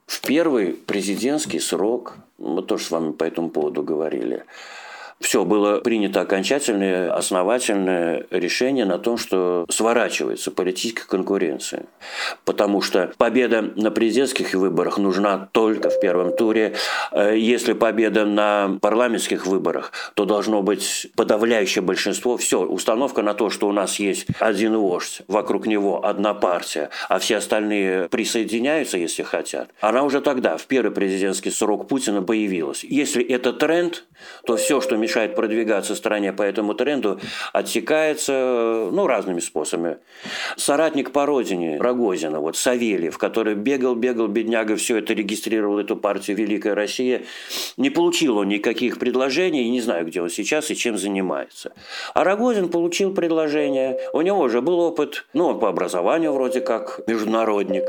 В 0.08 0.21
первый 0.21 0.73
президентский 0.73 1.60
срок, 1.60 2.17
мы 2.39 2.63
тоже 2.63 2.86
с 2.86 2.91
вами 2.91 3.12
по 3.12 3.23
этому 3.23 3.52
поводу 3.52 3.84
говорили, 3.84 4.43
все, 5.20 5.46
было 5.46 5.80
принято 5.80 6.22
окончательное, 6.22 7.12
основательное 7.12 8.26
решение 8.30 8.86
на 8.86 9.00
том, 9.00 9.18
что 9.18 9.66
сворачивается 9.70 10.52
политическая 10.52 11.08
конкуренция. 11.08 11.86
Потому 12.46 12.82
что 12.82 13.12
победа 13.18 13.62
на 13.76 13.90
президентских 13.90 14.54
выборах 14.54 15.00
нужна 15.00 15.50
только 15.52 15.90
в 15.90 16.00
первом 16.00 16.36
туре. 16.36 16.76
Э, 17.12 17.36
если 17.36 17.74
победа 17.74 18.26
на 18.26 18.78
парламентских 18.80 19.48
выборах, 19.48 19.92
то 20.14 20.26
должно 20.26 20.62
быть 20.62 21.08
подавляющее 21.16 21.82
большинство. 21.82 22.38
Все, 22.38 22.62
установка 22.62 23.24
на 23.24 23.34
то, 23.34 23.50
что 23.50 23.68
у 23.68 23.72
нас 23.72 24.00
есть 24.00 24.28
один 24.40 24.78
вождь, 24.78 25.22
вокруг 25.28 25.66
него 25.66 26.06
одна 26.06 26.36
партия, 26.36 26.90
а 27.10 27.18
все 27.18 27.38
остальные 27.38 28.08
присоединяются, 28.10 28.98
если 28.98 29.24
хотят. 29.24 29.70
Она 29.82 30.04
уже 30.04 30.22
тогда, 30.22 30.58
в 30.58 30.68
первый 30.68 30.92
президентский 30.92 31.50
срок 31.50 31.88
Путина, 31.88 32.22
появилась. 32.22 32.84
Если 32.84 33.24
это 33.24 33.52
тренд, 33.52 34.06
то 34.46 34.58
все, 34.58 34.80
что 34.82 34.96
мешает 35.08 35.36
продвигаться 35.36 35.96
стране 35.96 36.34
по 36.34 36.43
этому 36.43 36.74
тренду, 36.74 37.20
отсекается 37.54 38.89
ну, 38.91 39.08
разными 39.08 39.39
способами. 39.39 39.98
Соратник 40.58 41.12
по 41.12 41.26
родине 41.26 41.78
Рогозина, 41.78 42.41
вот 42.41 42.58
Савельев, 42.58 43.17
который 43.17 43.56
бегал, 43.56 43.96
бегал, 43.96 44.28
бедняга, 44.28 44.76
все 44.76 44.98
это 44.98 45.13
регистрировал, 45.13 45.80
эту 45.80 45.96
партию 45.96 46.36
«Великая 46.36 46.76
Россия», 46.76 47.22
не 47.78 47.89
получил 47.89 48.38
он 48.38 48.50
никаких 48.50 49.00
предложений, 49.00 49.63
и 49.63 49.70
не 49.70 49.80
знаю, 49.80 50.06
где 50.06 50.22
он 50.22 50.30
сейчас 50.30 50.70
и 50.72 50.76
чем 50.76 50.98
занимается. 50.98 51.72
А 52.13 52.26
Рогозин 52.26 52.67
получил 52.67 53.13
предложение, 53.13 53.98
у 54.12 54.22
него 54.22 54.41
уже 54.41 54.62
был 54.62 54.80
опыт, 54.80 55.26
ну, 55.34 55.56
по 55.56 55.70
образованию 55.70 56.34
вроде 56.34 56.60
как 56.60 57.00
международник, 57.08 57.86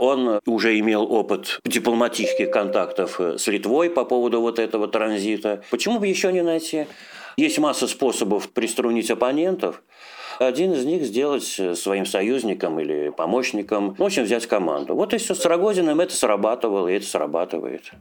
он 0.00 0.40
уже 0.44 0.76
имел 0.80 1.04
опыт 1.12 1.60
дипломатических 1.64 2.50
контактов 2.50 3.20
с 3.20 3.46
Литвой 3.46 3.90
по 3.90 4.04
поводу 4.04 4.40
вот 4.40 4.58
этого 4.58 4.88
транзита. 4.88 5.62
Почему 5.70 6.00
бы 6.00 6.08
еще 6.08 6.32
не 6.32 6.42
найти? 6.48 6.86
Есть 7.36 7.58
масса 7.58 7.86
способов 7.86 8.50
приструнить 8.50 9.10
оппонентов. 9.10 9.82
Один 10.40 10.72
из 10.72 10.84
них 10.84 11.04
сделать 11.04 11.44
своим 11.44 12.06
союзником 12.06 12.80
или 12.80 13.10
помощником, 13.10 13.94
в 13.94 14.02
общем, 14.02 14.24
взять 14.24 14.46
команду. 14.46 14.94
Вот 14.94 15.14
и 15.14 15.18
все. 15.18 15.34
С 15.34 15.44
Рогозиным 15.44 16.00
это 16.00 16.14
срабатывало, 16.14 16.88
и 16.88 16.94
это 16.94 17.06
срабатывает. 17.06 17.92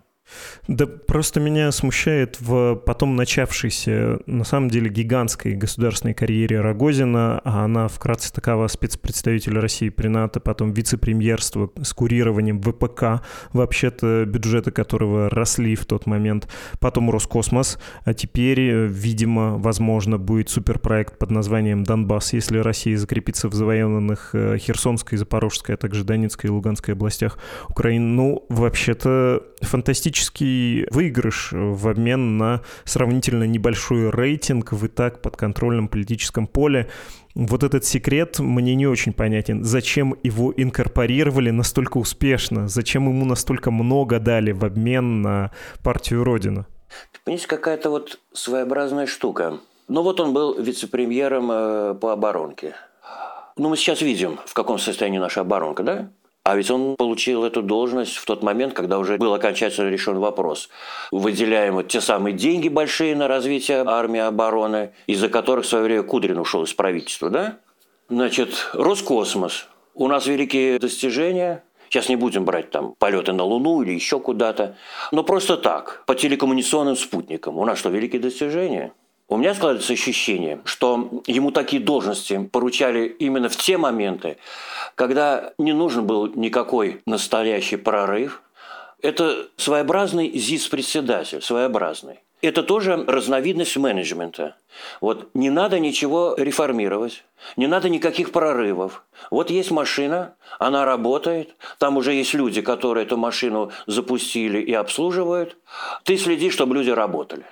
Да 0.67 0.85
просто 0.85 1.39
меня 1.39 1.71
смущает 1.71 2.39
в 2.41 2.75
потом 2.75 3.15
начавшейся, 3.15 4.19
на 4.25 4.43
самом 4.43 4.69
деле, 4.69 4.89
гигантской 4.89 5.53
государственной 5.53 6.13
карьере 6.13 6.59
Рогозина, 6.59 7.39
а 7.43 7.63
она 7.63 7.87
вкратце 7.87 8.33
такова. 8.33 8.67
Спецпредставитель 8.67 9.57
России 9.57 9.89
при 9.89 10.07
НАТО, 10.07 10.39
потом 10.39 10.73
вице-премьерство 10.73 11.71
с 11.81 11.93
курированием 11.93 12.61
ВПК, 12.61 13.23
вообще-то 13.53 14.25
бюджеты 14.25 14.71
которого 14.71 15.29
росли 15.29 15.75
в 15.75 15.85
тот 15.85 16.05
момент, 16.05 16.49
потом 16.79 17.09
Роскосмос, 17.09 17.79
а 18.03 18.13
теперь, 18.13 18.59
видимо, 18.87 19.57
возможно, 19.57 20.17
будет 20.17 20.49
суперпроект 20.49 21.17
под 21.17 21.31
названием 21.31 21.83
«Донбасс», 21.83 22.33
если 22.33 22.57
Россия 22.57 22.97
закрепится 22.97 23.47
в 23.47 23.53
завоеванных 23.53 24.31
э, 24.33 24.57
Херсонской, 24.57 25.17
Запорожской, 25.17 25.75
а 25.75 25.77
также 25.77 26.03
Донецкой 26.03 26.49
и 26.49 26.51
Луганской 26.51 26.93
областях 26.93 27.37
Украины. 27.69 28.05
Ну, 28.05 28.45
вообще-то, 28.49 29.43
фантастически 29.61 30.16
экономический 30.17 30.87
выигрыш 30.91 31.49
в 31.51 31.87
обмен 31.87 32.37
на 32.37 32.61
сравнительно 32.85 33.43
небольшой 33.43 34.09
рейтинг 34.09 34.71
в 34.71 34.85
и 34.85 34.87
так 34.87 35.21
подконтрольном 35.21 35.87
политическом 35.87 36.47
поле. 36.47 36.89
Вот 37.35 37.63
этот 37.63 37.85
секрет 37.85 38.39
мне 38.39 38.75
не 38.75 38.87
очень 38.87 39.13
понятен. 39.13 39.63
Зачем 39.63 40.15
его 40.23 40.53
инкорпорировали 40.55 41.51
настолько 41.51 41.97
успешно? 41.97 42.67
Зачем 42.67 43.07
ему 43.07 43.25
настолько 43.25 43.71
много 43.71 44.19
дали 44.19 44.51
в 44.51 44.65
обмен 44.65 45.21
на 45.21 45.51
партию 45.83 46.23
Родина? 46.23 46.65
Понимаете, 47.23 47.47
какая-то 47.47 47.89
вот 47.89 48.19
своеобразная 48.33 49.05
штука. 49.05 49.59
Ну 49.87 50.01
вот 50.01 50.19
он 50.19 50.33
был 50.33 50.59
вице-премьером 50.59 51.51
э, 51.51 51.93
по 51.95 52.11
оборонке. 52.11 52.75
Ну 53.55 53.69
мы 53.69 53.77
сейчас 53.77 54.01
видим, 54.01 54.39
в 54.45 54.53
каком 54.53 54.79
состоянии 54.79 55.19
наша 55.19 55.41
оборонка, 55.41 55.83
да? 55.83 56.09
А 56.47 56.55
ведь 56.55 56.71
он 56.71 56.95
получил 56.95 57.43
эту 57.43 57.61
должность 57.61 58.15
в 58.15 58.23
тот 58.23 58.41
момент, 58.41 58.73
когда 58.73 58.99
уже 58.99 59.17
был 59.17 59.33
окончательно 59.33 59.89
решен 59.89 60.17
вопрос. 60.17 60.69
Выделяем 61.11 61.73
вот 61.73 61.89
те 61.89 61.99
самые 61.99 62.33
деньги 62.33 62.69
большие 62.69 63.17
на 63.17 63.27
развитие 63.27 63.83
армии 63.85 64.21
обороны, 64.21 64.91
из-за 65.07 65.27
которых 65.27 65.65
в 65.65 65.67
свое 65.67 65.83
время 65.83 66.03
Кудрин 66.03 66.39
ушел 66.39 66.63
из 66.63 66.73
правительства, 66.73 67.29
да? 67.29 67.57
Значит, 68.07 68.69
Роскосмос. 68.71 69.67
У 69.93 70.07
нас 70.07 70.25
великие 70.25 70.79
достижения, 70.79 71.65
Сейчас 71.89 72.07
не 72.07 72.15
будем 72.15 72.45
брать 72.45 72.69
там 72.69 72.95
полеты 72.97 73.33
на 73.33 73.43
Луну 73.43 73.81
или 73.81 73.91
еще 73.91 74.19
куда-то. 74.21 74.77
Но 75.11 75.23
просто 75.23 75.57
так, 75.57 76.03
по 76.05 76.15
телекоммуникационным 76.15 76.95
спутникам. 76.95 77.57
У 77.57 77.65
нас 77.65 77.79
что, 77.79 77.89
великие 77.89 78.21
достижения? 78.21 78.93
У 79.29 79.35
меня 79.35 79.53
складывается 79.53 79.91
ощущение, 79.91 80.61
что 80.63 81.21
ему 81.27 81.51
такие 81.51 81.81
должности 81.81 82.49
поручали 82.49 83.07
именно 83.07 83.49
в 83.49 83.57
те 83.57 83.77
моменты, 83.77 84.37
когда 84.95 85.51
не 85.57 85.73
нужен 85.73 86.07
был 86.07 86.27
никакой 86.27 87.01
настоящий 87.05 87.75
прорыв. 87.75 88.41
Это 89.01 89.47
своеобразный 89.57 90.31
ЗИС-председатель, 90.31 91.41
своеобразный. 91.41 92.21
Это 92.41 92.63
тоже 92.63 93.03
разновидность 93.05 93.75
менеджмента. 93.75 94.55
Вот 95.01 95.29
не 95.33 95.49
надо 95.49 95.79
ничего 95.79 96.35
реформировать, 96.37 97.25
не 97.57 97.67
надо 97.67 97.89
никаких 97.89 98.31
прорывов. 98.31 99.03
Вот 99.29 99.49
есть 99.49 99.71
машина, 99.71 100.35
она 100.57 100.85
работает, 100.85 101.55
там 101.79 101.97
уже 101.97 102.13
есть 102.13 102.33
люди, 102.33 102.61
которые 102.61 103.05
эту 103.05 103.17
машину 103.17 103.71
запустили 103.87 104.61
и 104.61 104.73
обслуживают. 104.73 105.57
Ты 106.03 106.15
следи, 106.15 106.49
чтобы 106.49 106.75
люди 106.75 106.91
работали 106.91 107.43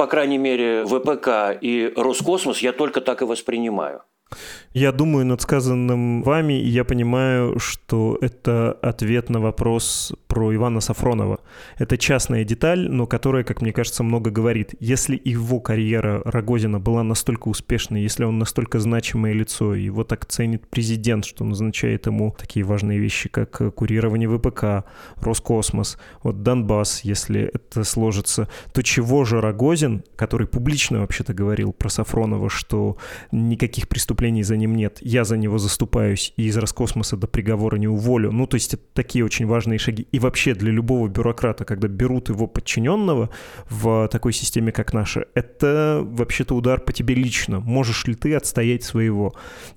по 0.00 0.06
крайней 0.06 0.38
мере, 0.38 0.86
ВПК 0.86 1.28
и 1.60 1.92
Роскосмос 1.94 2.62
я 2.62 2.72
только 2.72 3.02
так 3.02 3.20
и 3.20 3.26
воспринимаю. 3.26 4.00
Я 4.72 4.92
думаю 4.92 5.26
над 5.26 5.42
сказанным 5.42 6.22
вами, 6.22 6.54
и 6.54 6.68
я 6.68 6.84
понимаю, 6.84 7.58
что 7.58 8.16
это 8.22 8.78
ответ 8.80 9.28
на 9.28 9.40
вопрос 9.40 10.14
про 10.30 10.54
Ивана 10.54 10.80
Сафронова. 10.80 11.40
Это 11.76 11.98
частная 11.98 12.44
деталь, 12.44 12.88
но 12.88 13.08
которая, 13.08 13.42
как 13.42 13.62
мне 13.62 13.72
кажется, 13.72 14.04
много 14.04 14.30
говорит. 14.30 14.76
Если 14.78 15.20
его 15.24 15.58
карьера 15.58 16.22
Рогозина 16.24 16.78
была 16.78 17.02
настолько 17.02 17.48
успешной, 17.48 18.02
если 18.02 18.22
он 18.22 18.38
настолько 18.38 18.78
значимое 18.78 19.32
лицо, 19.32 19.74
его 19.74 20.04
так 20.04 20.26
ценит 20.26 20.68
президент, 20.68 21.24
что 21.24 21.44
назначает 21.44 22.06
ему 22.06 22.32
такие 22.38 22.64
важные 22.64 23.00
вещи, 23.00 23.28
как 23.28 23.74
курирование 23.74 24.28
ВПК, 24.28 24.88
Роскосмос, 25.16 25.98
вот 26.22 26.44
Донбасс, 26.44 27.00
если 27.00 27.50
это 27.52 27.82
сложится, 27.82 28.48
то 28.72 28.84
чего 28.84 29.24
же 29.24 29.40
Рогозин, 29.40 30.04
который 30.14 30.46
публично 30.46 31.00
вообще-то 31.00 31.34
говорил 31.34 31.72
про 31.72 31.88
Сафронова, 31.88 32.48
что 32.48 32.98
никаких 33.32 33.88
преступлений 33.88 34.44
за 34.44 34.56
ним 34.56 34.76
нет, 34.76 34.98
я 35.00 35.24
за 35.24 35.36
него 35.36 35.58
заступаюсь 35.58 36.32
и 36.36 36.44
из 36.44 36.56
Роскосмоса 36.56 37.16
до 37.16 37.26
приговора 37.26 37.78
не 37.78 37.88
уволю. 37.88 38.30
Ну, 38.30 38.46
то 38.46 38.54
есть 38.54 38.74
это 38.74 38.84
такие 38.94 39.24
очень 39.24 39.46
важные 39.46 39.80
шаги. 39.80 40.06
И 40.12 40.19
вообще 40.20 40.54
для 40.54 40.70
любого 40.70 41.08
бюрократа, 41.08 41.64
когда 41.64 41.88
берут 41.88 42.28
его 42.28 42.46
подчиненного 42.46 43.30
в 43.68 44.08
такой 44.08 44.32
системе, 44.32 44.72
как 44.72 44.92
наша, 44.92 45.26
это 45.34 46.00
вообще-то 46.04 46.54
удар 46.54 46.80
по 46.80 46.92
тебе 46.92 47.14
лично. 47.14 47.60
Можешь 47.60 48.06
ли 48.06 48.14
ты 48.14 48.34
отстоять 48.34 48.84
своего? 48.84 49.34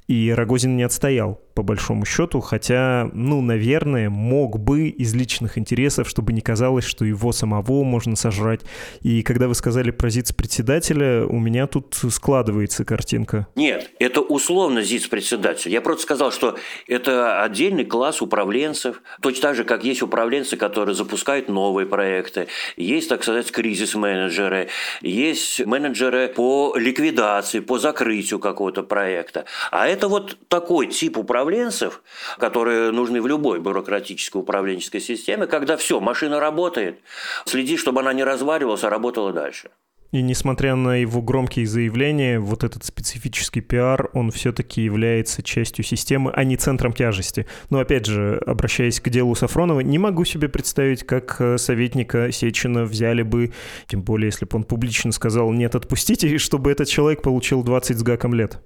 И 0.08 0.32
Рогозин 0.36 0.76
не 0.76 0.84
отстоял 0.84 1.40
по 1.54 1.64
большому 1.64 2.06
счету, 2.06 2.40
хотя, 2.42 3.10
ну, 3.14 3.42
наверное, 3.42 4.10
мог 4.10 4.60
бы 4.60 4.88
из 4.88 5.14
личных 5.14 5.58
интересов, 5.58 6.10
чтобы 6.10 6.34
не 6.34 6.42
казалось, 6.42 6.86
что 6.86 7.06
его 7.06 7.32
самого 7.32 7.84
можно 7.84 8.16
сожрать. 8.16 8.62
И 9.02 9.22
когда 9.24 9.48
вы 9.48 9.56
сказали 9.56 9.92
про 9.92 10.10
ЗИЦ-председателя, 10.10 11.26
у 11.26 11.40
меня 11.40 11.68
тут 11.68 11.96
складывается 12.10 12.86
картинка. 12.86 13.48
Нет, 13.56 13.92
это 14.00 14.22
условно 14.22 14.82
ЗИЦ-председатель. 14.82 15.72
Я 15.72 15.82
просто 15.82 16.04
сказал, 16.04 16.32
что 16.32 16.58
это 16.88 17.44
отдельный 17.44 17.86
класс 17.86 18.22
управленцев, 18.22 19.02
точно 19.22 19.42
так 19.44 19.56
же, 19.56 19.64
как 19.64 19.84
есть 19.84 20.02
управленцы, 20.02 20.58
которые 20.58 20.96
запускают 20.96 21.50
новые 21.50 21.86
проекты, 21.86 22.48
есть, 22.78 23.10
так 23.10 23.24
сказать, 23.24 23.52
кризис-менеджеры, 23.52 24.70
есть 25.02 25.66
менеджеры 25.66 26.30
по 26.30 26.76
ликвидации, 26.76 27.60
по 27.60 27.78
закрытию 27.78 28.40
какого-то 28.40 28.84
проекта. 28.84 29.46
А 29.72 29.88
это 29.88 30.08
вот 30.08 30.38
такой 30.48 30.88
тип 30.88 31.18
управления, 31.18 31.43
управленцев, 31.44 32.02
которые 32.40 32.92
нужны 32.92 33.22
в 33.22 33.28
любой 33.28 33.60
бюрократической 33.60 34.38
управленческой 34.38 35.02
системе, 35.02 35.46
когда 35.46 35.78
все, 35.78 36.00
машина 36.00 36.40
работает, 36.40 37.00
следи, 37.46 37.78
чтобы 37.78 38.00
она 38.00 38.14
не 38.14 38.24
разваливалась, 38.24 38.84
а 38.84 38.90
работала 38.90 39.34
дальше. 39.34 39.70
И 40.14 40.22
несмотря 40.22 40.76
на 40.76 40.98
его 40.98 41.24
громкие 41.24 41.66
заявления, 41.66 42.40
вот 42.40 42.64
этот 42.64 42.86
специфический 42.86 43.62
пиар, 43.62 44.12
он 44.14 44.30
все-таки 44.30 44.84
является 44.84 45.42
частью 45.42 45.84
системы, 45.84 46.32
а 46.32 46.44
не 46.44 46.56
центром 46.56 46.94
тяжести. 46.94 47.48
Но 47.72 47.80
опять 47.80 48.06
же, 48.06 48.40
обращаясь 48.46 49.00
к 49.00 49.10
делу 49.10 49.34
Сафронова, 49.34 49.80
не 49.80 49.98
могу 49.98 50.24
себе 50.24 50.50
представить, 50.50 51.04
как 51.04 51.38
э, 51.40 51.58
советника 51.58 52.32
Сечина 52.32 52.84
взяли 52.84 53.24
бы, 53.24 53.54
тем 53.88 54.04
более, 54.04 54.28
если 54.28 54.46
бы 54.46 54.56
он 54.56 54.66
публично 54.66 55.12
сказал 55.12 55.52
«нет, 55.52 55.74
отпустите», 55.74 56.30
и 56.30 56.38
чтобы 56.38 56.72
этот 56.72 56.88
человек 56.88 57.24
получил 57.24 57.64
20 57.64 57.98
с 57.98 58.04
гаком 58.04 58.36
лет. 58.36 58.60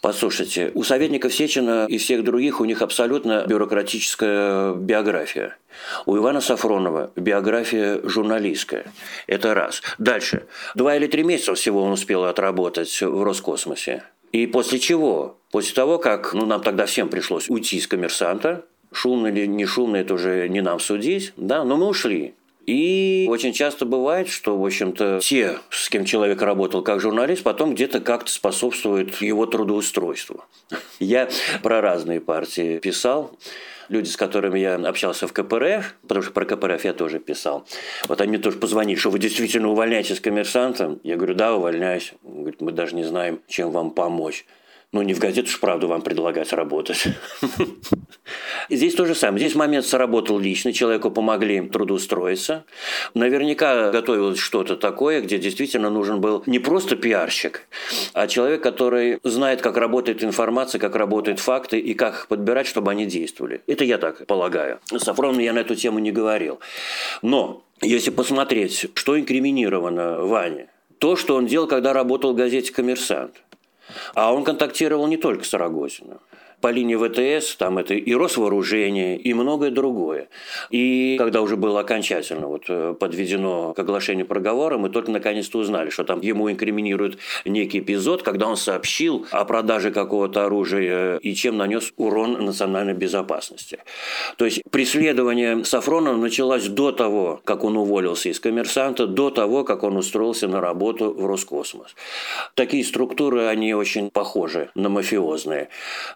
Послушайте, 0.00 0.72
у 0.74 0.82
советников 0.82 1.32
Сечина 1.32 1.86
и 1.88 1.98
всех 1.98 2.24
других 2.24 2.60
у 2.60 2.64
них 2.64 2.82
абсолютно 2.82 3.44
бюрократическая 3.46 4.74
биография. 4.74 5.56
У 6.06 6.16
Ивана 6.16 6.40
Сафронова 6.40 7.10
биография 7.16 8.00
журналистская. 8.02 8.86
Это 9.26 9.54
раз. 9.54 9.82
Дальше. 9.98 10.46
Два 10.74 10.96
или 10.96 11.06
три 11.06 11.22
месяца 11.22 11.54
всего 11.54 11.82
он 11.82 11.92
успел 11.92 12.24
отработать 12.24 13.00
в 13.00 13.22
Роскосмосе. 13.22 14.04
И 14.32 14.46
после 14.46 14.78
чего? 14.78 15.38
После 15.50 15.74
того, 15.74 15.98
как 15.98 16.34
ну, 16.34 16.46
нам 16.46 16.62
тогда 16.62 16.86
всем 16.86 17.08
пришлось 17.08 17.48
уйти 17.48 17.76
из 17.76 17.86
коммерсанта, 17.86 18.64
шумно 18.92 19.28
или 19.28 19.46
не 19.46 19.66
шумно, 19.66 19.96
это 19.96 20.14
уже 20.14 20.48
не 20.48 20.60
нам 20.60 20.78
судить, 20.78 21.32
да, 21.36 21.64
но 21.64 21.76
мы 21.76 21.88
ушли. 21.88 22.34
И 22.66 23.26
очень 23.28 23.52
часто 23.52 23.84
бывает, 23.84 24.28
что, 24.28 24.56
в 24.56 24.64
общем-то, 24.64 25.18
те, 25.20 25.58
с 25.70 25.88
кем 25.88 26.04
человек 26.04 26.40
работал 26.42 26.82
как 26.82 27.00
журналист, 27.00 27.42
потом 27.42 27.74
где-то 27.74 28.00
как-то 28.00 28.30
способствуют 28.30 29.20
его 29.20 29.46
трудоустройству. 29.46 30.44
Я 31.00 31.28
про 31.62 31.80
разные 31.80 32.20
партии 32.20 32.78
писал 32.78 33.36
люди, 33.90 34.08
с 34.08 34.16
которыми 34.16 34.58
я 34.58 34.76
общался 34.76 35.26
в 35.26 35.32
КПРФ, 35.32 35.96
потому 36.02 36.22
что 36.22 36.32
про 36.32 36.44
КПРФ 36.46 36.84
я 36.84 36.94
тоже 36.94 37.18
писал, 37.18 37.66
вот 38.08 38.20
они 38.20 38.38
тоже 38.38 38.56
позвонили, 38.56 38.98
что 38.98 39.10
вы 39.10 39.18
действительно 39.18 39.68
увольняетесь 39.68 40.20
коммерсантом? 40.20 41.00
Я 41.02 41.16
говорю, 41.16 41.34
да, 41.34 41.54
увольняюсь. 41.54 42.14
Он 42.24 42.40
говорит, 42.40 42.60
мы 42.60 42.72
даже 42.72 42.94
не 42.94 43.04
знаем, 43.04 43.40
чем 43.48 43.70
вам 43.70 43.90
помочь. 43.90 44.46
Ну, 44.92 45.02
не 45.02 45.14
в 45.14 45.20
газету 45.20 45.48
же 45.48 45.58
правду 45.58 45.86
вам 45.86 46.02
предлагать 46.02 46.52
работать. 46.52 47.04
Здесь 48.68 48.94
то 48.96 49.06
же 49.06 49.14
самое. 49.14 49.38
Здесь 49.38 49.54
момент 49.54 49.86
сработал 49.86 50.36
лично, 50.36 50.72
человеку 50.72 51.12
помогли 51.12 51.60
трудоустроиться. 51.68 52.64
Наверняка 53.14 53.92
готовилось 53.92 54.40
что-то 54.40 54.74
такое, 54.74 55.20
где 55.20 55.38
действительно 55.38 55.90
нужен 55.90 56.20
был 56.20 56.42
не 56.46 56.58
просто 56.58 56.96
пиарщик, 56.96 57.68
а 58.14 58.26
человек, 58.26 58.64
который 58.64 59.20
знает, 59.22 59.62
как 59.62 59.76
работает 59.76 60.24
информация, 60.24 60.80
как 60.80 60.96
работают 60.96 61.38
факты 61.38 61.78
и 61.78 61.94
как 61.94 62.14
их 62.14 62.26
подбирать, 62.26 62.66
чтобы 62.66 62.90
они 62.90 63.06
действовали. 63.06 63.62
Это 63.68 63.84
я 63.84 63.96
так 63.96 64.26
полагаю. 64.26 64.80
С 64.90 65.04
Сафроном 65.04 65.38
я 65.38 65.52
на 65.52 65.60
эту 65.60 65.76
тему 65.76 66.00
не 66.00 66.10
говорил. 66.10 66.58
Но 67.22 67.62
если 67.80 68.10
посмотреть, 68.10 68.88
что 68.94 69.16
инкриминировано 69.16 70.24
Ване, 70.24 70.66
то, 70.98 71.14
что 71.14 71.36
он 71.36 71.46
делал, 71.46 71.68
когда 71.68 71.92
работал 71.92 72.32
в 72.32 72.36
газете 72.36 72.72
«Коммерсант», 72.72 73.34
а 74.14 74.32
он 74.32 74.44
контактировал 74.44 75.06
не 75.06 75.16
только 75.16 75.44
с 75.44 75.52
Рогозиным 75.54 76.20
по 76.60 76.68
линии 76.68 76.96
ВТС, 76.96 77.56
там 77.56 77.78
это 77.78 77.94
и 77.94 78.14
Росвооружение, 78.14 79.16
и 79.16 79.32
многое 79.34 79.70
другое. 79.70 80.28
И 80.70 81.16
когда 81.18 81.40
уже 81.40 81.56
было 81.56 81.80
окончательно 81.80 82.46
вот 82.46 82.64
э, 82.68 82.94
подведено 82.98 83.72
к 83.72 83.78
оглашению 83.78 84.26
проговора, 84.26 84.76
мы 84.76 84.90
только 84.90 85.10
наконец-то 85.10 85.58
узнали, 85.58 85.90
что 85.90 86.04
там 86.04 86.20
ему 86.20 86.50
инкриминируют 86.50 87.18
некий 87.44 87.78
эпизод, 87.78 88.22
когда 88.22 88.46
он 88.46 88.56
сообщил 88.56 89.26
о 89.30 89.44
продаже 89.44 89.90
какого-то 89.90 90.44
оружия 90.44 91.16
и 91.16 91.34
чем 91.34 91.56
нанес 91.56 91.92
урон 91.96 92.44
национальной 92.44 92.94
безопасности. 92.94 93.78
То 94.36 94.44
есть 94.44 94.62
преследование 94.70 95.64
Сафронова 95.64 96.16
началось 96.16 96.66
до 96.66 96.92
того, 96.92 97.40
как 97.44 97.64
он 97.64 97.76
уволился 97.76 98.28
из 98.28 98.38
коммерсанта, 98.38 99.06
до 99.06 99.30
того, 99.30 99.64
как 99.64 99.82
он 99.82 99.96
устроился 99.96 100.46
на 100.46 100.60
работу 100.60 101.12
в 101.12 101.26
Роскосмос. 101.26 101.94
Такие 102.54 102.84
структуры, 102.84 103.46
они 103.46 103.74
очень 103.74 104.10
похожи 104.10 104.70
на 104.74 104.88
мафиозные. 104.88 105.68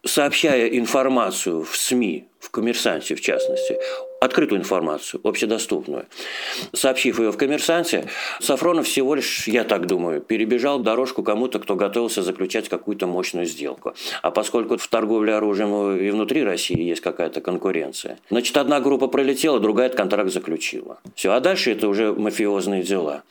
Сообщение 0.05 0.34
сообщая 0.35 0.67
информацию 0.67 1.63
в 1.63 1.77
СМИ, 1.77 2.25
в 2.41 2.51
«Коммерсанте» 2.51 3.15
в 3.15 3.21
частности, 3.21 3.79
открытую 4.21 4.61
информацию, 4.61 5.21
общедоступную. 5.23 6.07
Сообщив 6.73 7.21
ее 7.21 7.31
в 7.31 7.37
«Коммерсанте», 7.37 8.09
Сафронов 8.41 8.89
всего 8.89 9.15
лишь, 9.15 9.47
я 9.47 9.63
так 9.63 9.87
думаю, 9.87 10.21
перебежал 10.21 10.81
дорожку 10.81 11.23
кому-то, 11.23 11.61
кто 11.61 11.77
готовился 11.77 12.23
заключать 12.23 12.69
какую-то 12.69 13.07
мощную 13.07 13.47
сделку. 13.47 13.95
А 14.23 14.33
поскольку 14.33 14.77
в 14.77 14.89
торговле 14.89 15.35
оружием 15.35 15.97
и 15.97 16.11
внутри 16.11 16.43
России 16.43 16.83
есть 16.83 17.01
какая-то 17.01 17.41
конкуренция, 17.41 18.19
значит, 18.29 18.57
одна 18.57 18.81
группа 18.81 19.07
пролетела, 19.07 19.61
другая 19.61 19.87
этот 19.87 19.99
контракт 19.99 20.33
заключила. 20.33 20.99
Все, 21.15 21.31
а 21.31 21.39
дальше 21.39 21.71
это 21.71 21.87
уже 21.87 22.13
мафиозные 22.13 22.83
дела. 22.83 23.23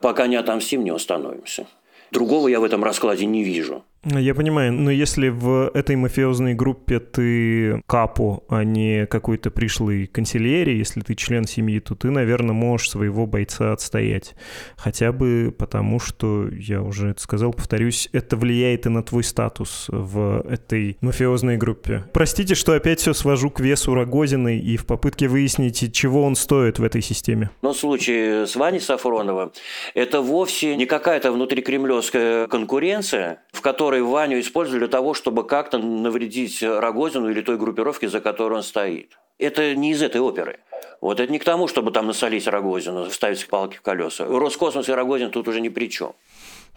Пока 0.00 0.26
не 0.26 0.36
отомстим, 0.36 0.82
не 0.82 0.92
установимся. 0.92 1.66
Другого 2.10 2.48
я 2.48 2.58
в 2.58 2.64
этом 2.64 2.82
раскладе 2.82 3.26
не 3.26 3.44
вижу. 3.44 3.84
Я 4.04 4.34
понимаю, 4.34 4.72
но 4.72 4.92
если 4.92 5.28
в 5.28 5.70
этой 5.74 5.96
мафиозной 5.96 6.54
группе 6.54 7.00
ты 7.00 7.82
капу, 7.86 8.44
а 8.48 8.62
не 8.62 9.06
какой-то 9.06 9.50
пришлый 9.50 10.06
консильери, 10.06 10.76
если 10.76 11.00
ты 11.00 11.16
член 11.16 11.44
семьи, 11.46 11.80
то 11.80 11.96
ты, 11.96 12.10
наверное, 12.10 12.52
можешь 12.52 12.90
своего 12.90 13.26
бойца 13.26 13.72
отстоять. 13.72 14.36
Хотя 14.76 15.10
бы 15.10 15.52
потому, 15.56 15.98
что, 15.98 16.48
я 16.48 16.80
уже 16.80 17.08
это 17.08 17.20
сказал, 17.20 17.52
повторюсь, 17.52 18.08
это 18.12 18.36
влияет 18.36 18.86
и 18.86 18.88
на 18.88 19.02
твой 19.02 19.24
статус 19.24 19.86
в 19.88 20.44
этой 20.48 20.96
мафиозной 21.00 21.56
группе. 21.56 22.04
Простите, 22.12 22.54
что 22.54 22.74
опять 22.74 23.00
все 23.00 23.12
свожу 23.12 23.50
к 23.50 23.58
весу 23.58 23.94
Рогозиной 23.94 24.60
и 24.60 24.76
в 24.76 24.86
попытке 24.86 25.26
выяснить, 25.26 25.92
чего 25.92 26.22
он 26.22 26.36
стоит 26.36 26.78
в 26.78 26.84
этой 26.84 27.02
системе. 27.02 27.50
Но 27.62 27.72
в 27.72 27.76
случае 27.76 28.46
с 28.46 28.54
Ваней 28.54 28.80
Сафроновым 28.80 29.50
это 29.94 30.20
вовсе 30.20 30.76
не 30.76 30.86
какая-то 30.86 31.32
внутрикремлевская 31.32 32.46
конкуренция, 32.46 33.42
в 33.52 33.60
которой 33.60 33.87
которые 33.88 34.04
Ваню 34.04 34.38
использовали 34.40 34.80
для 34.80 34.88
того, 34.88 35.14
чтобы 35.14 35.46
как-то 35.46 35.78
навредить 35.78 36.62
Рогозину 36.62 37.30
или 37.30 37.40
той 37.40 37.56
группировке, 37.56 38.10
за 38.10 38.20
которой 38.20 38.56
он 38.56 38.62
стоит. 38.62 39.18
Это 39.38 39.74
не 39.74 39.92
из 39.92 40.02
этой 40.02 40.20
оперы. 40.20 40.58
Вот 41.00 41.20
это 41.20 41.32
не 41.32 41.38
к 41.38 41.44
тому, 41.44 41.68
чтобы 41.68 41.90
там 41.90 42.06
насолить 42.06 42.46
Рогозину, 42.46 43.08
вставить 43.08 43.46
палки 43.46 43.78
в 43.78 43.80
колеса. 43.80 44.26
Роскосмос 44.26 44.90
и 44.90 44.92
Рогозин 44.92 45.30
тут 45.30 45.48
уже 45.48 45.62
ни 45.62 45.70
при 45.70 45.88
чем. 45.88 46.12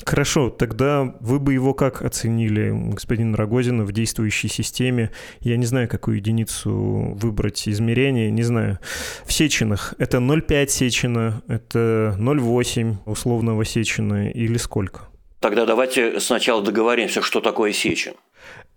Хорошо, 0.06 0.50
тогда 0.50 1.14
вы 1.20 1.40
бы 1.40 1.52
его 1.52 1.74
как 1.74 2.02
оценили, 2.02 2.72
господин 2.72 3.36
Рогозина, 3.36 3.84
в 3.84 3.92
действующей 3.92 4.48
системе? 4.48 5.12
Я 5.42 5.58
не 5.58 5.66
знаю, 5.66 5.90
какую 5.90 6.16
единицу 6.16 6.72
выбрать 7.22 7.68
измерения, 7.68 8.32
не 8.32 8.44
знаю. 8.44 8.80
В 9.26 9.34
сеченах 9.34 9.96
это 9.98 10.20
0,5 10.20 10.68
сечена, 10.70 11.42
это 11.50 12.16
0,8 12.18 12.96
условного 13.06 13.66
сечена 13.66 14.30
или 14.30 14.56
сколько? 14.56 15.11
Тогда 15.42 15.66
давайте 15.66 16.20
сначала 16.20 16.62
договоримся, 16.62 17.24
что 17.24 17.42
такое 17.42 17.72
Сечин. 17.72 18.14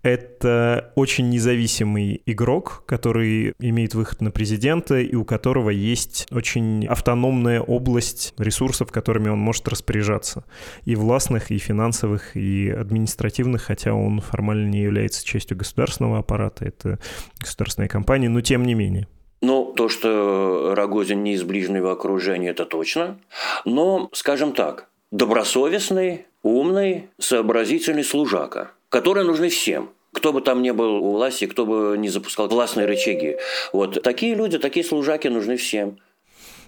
Это 0.01 0.91
очень 0.95 1.29
независимый 1.29 2.23
игрок, 2.25 2.83
который 2.87 3.53
имеет 3.59 3.93
выход 3.93 4.21
на 4.21 4.31
президента 4.31 4.99
и 4.99 5.15
у 5.15 5.25
которого 5.25 5.69
есть 5.69 6.27
очень 6.31 6.87
автономная 6.87 7.61
область 7.61 8.33
ресурсов, 8.39 8.91
которыми 8.91 9.29
он 9.29 9.37
может 9.37 9.67
распоряжаться. 9.67 10.43
И 10.85 10.95
властных, 10.95 11.51
и 11.51 11.59
финансовых, 11.59 12.35
и 12.35 12.71
административных, 12.71 13.61
хотя 13.61 13.93
он 13.93 14.19
формально 14.19 14.67
не 14.67 14.81
является 14.81 15.23
частью 15.23 15.57
государственного 15.57 16.19
аппарата, 16.19 16.65
это 16.65 16.97
государственная 17.39 17.89
компания, 17.89 18.29
но 18.29 18.41
тем 18.41 18.63
не 18.63 18.73
менее. 18.73 19.07
Ну, 19.41 19.71
то, 19.75 19.87
что 19.87 20.73
Рогозин 20.75 21.23
не 21.23 21.33
из 21.33 21.43
ближнего 21.43 21.91
окружения, 21.91 22.49
это 22.49 22.65
точно. 22.65 23.19
Но, 23.65 24.09
скажем 24.13 24.53
так, 24.53 24.89
добросовестный, 25.11 26.25
умный, 26.45 27.09
сообразительный 27.19 28.03
служака, 28.03 28.71
которые 28.89 29.25
нужны 29.25 29.49
всем 29.49 29.89
кто 30.13 30.31
бы 30.31 30.39
там 30.39 30.61
ни 30.61 30.71
был 30.71 31.03
у 31.03 31.11
власти, 31.11 31.45
кто 31.45 31.65
бы 31.65 31.97
не 31.97 32.07
запускал 32.07 32.47
властные 32.47 32.87
рычаги. 32.87 33.35
Вот 33.73 34.01
такие 34.01 34.33
люди, 34.33 34.57
такие 34.57 34.85
служаки 34.85 35.27
нужны 35.27 35.57
всем. 35.57 35.97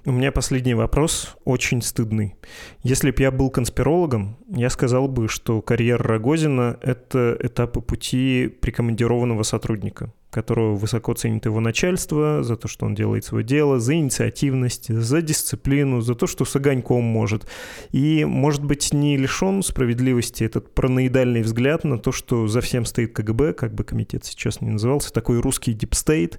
У 0.05 0.11
меня 0.11 0.33
последний 0.33 0.73
вопрос, 0.73 1.35
очень 1.45 1.81
стыдный. 1.81 2.35
Если 2.83 3.11
бы 3.11 3.21
я 3.21 3.31
был 3.31 3.49
конспирологом, 3.49 4.37
я 4.49 4.69
сказал 4.69 5.07
бы, 5.07 5.29
что 5.29 5.61
карьера 5.61 6.03
Рогозина— 6.03 6.77
это 6.81 7.37
этапы 7.39 7.79
пути 7.79 8.47
прикомандированного 8.47 9.43
сотрудника, 9.43 10.11
которого 10.37 10.75
высоко 10.75 11.15
ценит 11.15 11.45
его 11.45 11.59
начальство 11.59 12.43
за 12.43 12.57
то, 12.57 12.67
что 12.67 12.85
он 12.85 12.93
делает 12.93 13.25
свое 13.25 13.43
дело, 13.43 13.79
за 13.79 13.95
инициативность, 13.95 14.93
за 14.93 15.23
дисциплину, 15.23 16.01
за 16.01 16.13
то, 16.13 16.27
что 16.27 16.45
с 16.45 16.55
огоньком 16.55 17.03
может. 17.03 17.47
И, 17.91 18.23
может 18.23 18.63
быть, 18.63 18.93
не 18.93 19.17
лишен 19.17 19.63
справедливости 19.63 20.43
этот 20.43 20.75
параноидальный 20.75 21.41
взгляд 21.41 21.85
на 21.85 21.97
то, 21.97 22.11
что 22.11 22.47
за 22.47 22.61
всем 22.61 22.85
стоит 22.85 23.13
КГБ, 23.13 23.53
как 23.53 23.73
бы 23.73 23.83
комитет 23.83 24.25
сейчас 24.25 24.61
не 24.61 24.69
назывался, 24.69 25.11
такой 25.11 25.41
русский 25.41 25.73
deep 25.73 25.99
state, 25.99 26.37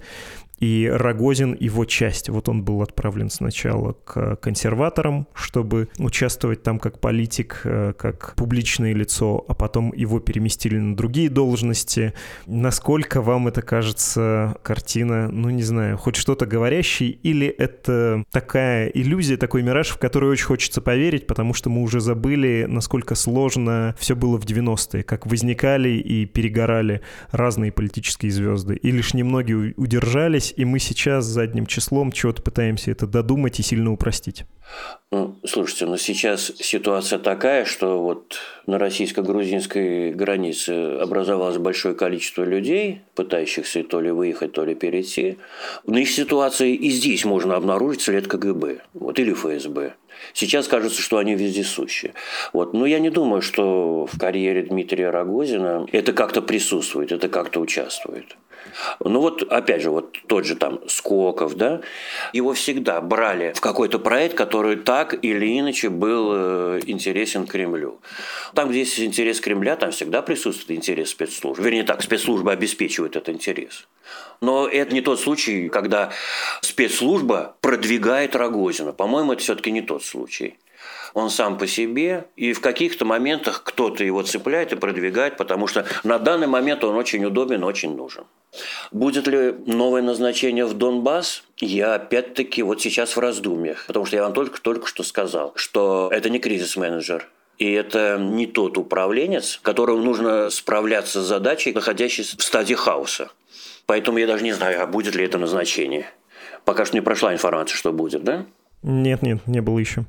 и 0.61 0.91
Рогозин 0.93 1.57
его 1.59 1.85
часть. 1.85 2.29
Вот 2.29 2.49
он 2.49 2.63
был 2.63 2.83
отправлен 2.83 3.31
сначала 3.31 3.93
к 4.05 4.37
консерваторам, 4.37 5.27
чтобы 5.35 5.89
участвовать 5.99 6.63
там 6.63 6.79
как 6.79 7.01
политик, 7.01 7.61
э, 7.65 7.93
как 7.97 8.35
публичное 8.37 8.95
лицо, 8.95 9.45
а 9.49 9.55
потом 9.55 9.93
его 9.95 10.21
переместили 10.21 10.79
на 10.79 10.97
другие 10.97 11.29
должности. 11.29 12.13
Насколько 12.47 13.23
вам 13.23 13.49
это 13.49 13.63
кажется 13.63 14.57
картина, 14.63 15.29
ну 15.31 15.51
не 15.51 15.63
знаю, 15.63 15.97
хоть 15.97 16.17
что-то 16.17 16.47
говорящий, 16.47 17.11
или 17.23 17.47
это 17.47 18.25
такая 18.31 18.89
иллюзия, 18.89 19.37
такой 19.37 19.63
мираж, 19.63 19.89
в 19.89 19.99
который 19.99 20.31
очень 20.31 20.47
хочется 20.47 20.81
поверить, 20.81 21.27
потому 21.27 21.55
что 21.55 21.71
мы 21.71 21.83
уже 21.83 22.01
забыли, 22.01 22.67
насколько 22.69 23.15
сложно 23.15 23.95
все 23.99 24.17
было 24.17 24.39
в 24.39 24.45
90-е, 24.45 25.03
как 25.03 25.27
возникали 25.27 25.91
и 25.91 26.27
перегорали 26.27 27.03
разные 27.31 27.73
политические 27.73 28.33
звезды. 28.33 28.77
И 28.77 28.91
лишь 28.91 29.15
немногие 29.15 29.75
удержались, 29.77 30.48
случилось, 30.49 30.55
и 30.57 30.65
мы 30.65 30.79
сейчас 30.79 31.25
задним 31.25 31.67
числом 31.67 32.13
чего-то 32.13 32.43
пытаемся 32.43 32.91
это 32.91 33.07
додумать 33.07 33.61
и 33.61 33.63
сильно 33.63 33.93
упростить. 33.93 34.45
Ну, 35.11 35.37
слушайте, 35.45 35.87
но 35.87 35.97
сейчас 35.97 36.53
ситуация 36.59 37.19
такая, 37.19 37.65
что 37.65 38.03
вот 38.03 38.39
на 38.67 38.79
российско-грузинской 38.79 40.13
границе 40.13 40.99
образовалось 41.01 41.57
большое 41.57 41.95
количество 41.95 42.45
людей, 42.45 43.01
пытающихся 43.15 43.83
то 43.83 44.01
ли 44.01 44.11
выехать, 44.11 44.53
то 44.53 44.65
ли 44.65 44.75
перейти. 44.75 45.39
В 45.85 45.91
нынешней 45.91 46.25
ситуации 46.25 46.75
и 46.75 46.91
здесь 46.91 47.25
можно 47.25 47.57
обнаружить 47.57 48.03
след 48.03 48.27
КГБ 48.27 48.81
вот, 48.93 49.19
или 49.19 49.33
ФСБ. 49.33 49.95
Сейчас 50.35 50.69
кажется, 50.69 51.01
что 51.01 51.19
они 51.19 51.35
вездесущие. 51.35 52.13
Вот. 52.53 52.75
Но 52.75 52.87
я 52.87 52.99
не 52.99 53.09
думаю, 53.09 53.41
что 53.41 54.07
в 54.07 54.19
карьере 54.19 54.63
Дмитрия 54.63 55.11
Рогозина 55.11 55.87
это 55.93 56.13
как-то 56.13 56.43
присутствует, 56.43 57.13
это 57.13 57.29
как-то 57.29 57.61
участвует. 57.61 58.37
Ну 59.01 59.21
вот, 59.21 59.43
опять 59.43 59.83
же, 59.83 59.91
вот 59.91 60.19
тот 60.27 60.45
же 60.45 60.55
там 60.57 60.81
Скоков, 60.89 61.55
да, 61.57 61.81
его 62.33 62.53
всегда 62.53 63.01
брали 63.01 63.53
в 63.55 63.61
какой-то 63.61 63.99
проект, 63.99 64.35
который 64.35 64.77
так 64.77 65.15
или 65.25 65.59
иначе 65.59 65.89
был 65.89 66.31
э, 66.33 66.81
интересен 66.87 67.47
Кремлю. 67.47 68.01
Там, 68.55 68.69
где 68.71 68.81
есть 68.81 68.99
интерес 69.01 69.41
Кремля, 69.41 69.77
там 69.77 69.91
всегда 69.91 70.23
присутствует 70.23 70.79
интерес 70.79 71.11
спецслужб. 71.11 71.61
Вернее 71.61 71.85
так, 71.85 72.03
спецслужба 72.03 72.53
обеспечивает 72.53 73.17
этот 73.17 73.35
интерес. 73.35 73.87
Но 74.41 74.69
это 74.69 74.95
не 74.95 75.01
тот 75.01 75.21
случай, 75.21 75.69
когда 75.69 76.11
спецслужба 76.61 77.57
продвигает 77.61 78.37
Рогозина. 78.37 78.93
По-моему, 78.93 79.33
это 79.33 79.43
все-таки 79.43 79.71
не 79.71 79.83
тот 79.83 80.05
случай 80.05 80.57
он 81.15 81.31
сам 81.31 81.59
по 81.59 81.67
себе, 81.67 82.27
и 82.37 82.53
в 82.53 82.61
каких-то 82.61 83.05
моментах 83.05 83.63
кто-то 83.65 84.05
его 84.05 84.23
цепляет 84.23 84.73
и 84.73 84.77
продвигает, 84.77 85.37
потому 85.37 85.67
что 85.67 85.87
на 86.05 86.19
данный 86.19 86.47
момент 86.47 86.85
он 86.85 86.97
очень 86.97 87.25
удобен, 87.25 87.65
очень 87.65 87.97
нужен. 87.97 88.25
Будет 88.93 89.27
ли 89.27 89.55
новое 89.67 90.03
назначение 90.03 90.65
в 90.65 90.75
Донбасс? 90.75 91.43
Я 91.59 91.95
опять-таки 91.95 92.63
вот 92.63 92.81
сейчас 92.81 93.17
в 93.17 93.21
раздумьях, 93.21 93.85
потому 93.87 94.07
что 94.07 94.17
я 94.17 94.23
вам 94.23 94.33
только-только 94.33 94.87
что 94.87 95.03
сказал, 95.03 95.53
что 95.57 96.09
это 96.13 96.31
не 96.31 96.39
кризис-менеджер, 96.39 97.29
и 97.59 97.73
это 97.73 98.19
не 98.19 98.47
тот 98.47 98.79
управленец, 98.79 99.59
которому 99.63 100.03
нужно 100.03 100.49
справляться 100.51 101.21
с 101.21 101.27
задачей, 101.27 101.73
находящейся 101.73 102.37
в 102.39 102.43
стадии 102.43 102.75
хаоса. 102.75 103.31
Поэтому 103.87 104.19
я 104.19 104.27
даже 104.27 104.45
не 104.45 104.53
знаю, 104.53 104.83
а 104.83 104.87
будет 104.87 105.15
ли 105.15 105.25
это 105.25 105.39
назначение. 105.39 106.07
Пока 106.65 106.85
что 106.85 106.95
не 106.95 107.01
прошла 107.01 107.33
информация, 107.33 107.77
что 107.77 107.93
будет, 107.93 108.23
да? 108.23 108.47
Нет, 108.83 109.23
нет, 109.23 109.47
не 109.47 109.61
было 109.61 109.79
еще. 109.79 110.05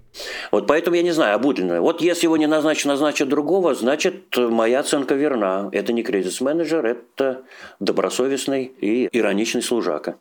Вот 0.51 0.67
поэтому 0.67 0.95
я 0.95 1.01
не 1.01 1.11
знаю, 1.11 1.35
а 1.35 1.39
будет 1.39 1.59
ли. 1.59 1.79
Вот 1.79 2.01
если 2.01 2.27
его 2.27 2.37
не 2.37 2.47
назначат, 2.47 2.85
назначат 2.85 3.27
другого, 3.27 3.73
значит, 3.73 4.37
моя 4.37 4.81
оценка 4.81 5.15
верна. 5.15 5.69
Это 5.71 5.91
не 5.91 6.03
кризис-менеджер, 6.03 6.85
это 6.85 7.41
добросовестный 7.79 8.65
и 8.65 9.09
ироничный 9.11 9.63
служака. 9.63 10.15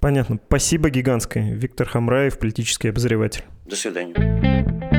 Понятно. 0.00 0.38
Спасибо 0.46 0.90
гигантское. 0.90 1.54
Виктор 1.54 1.88
Хамраев, 1.88 2.38
политический 2.38 2.88
обозреватель. 2.88 3.44
До 3.66 3.74
свидания. 3.74 4.97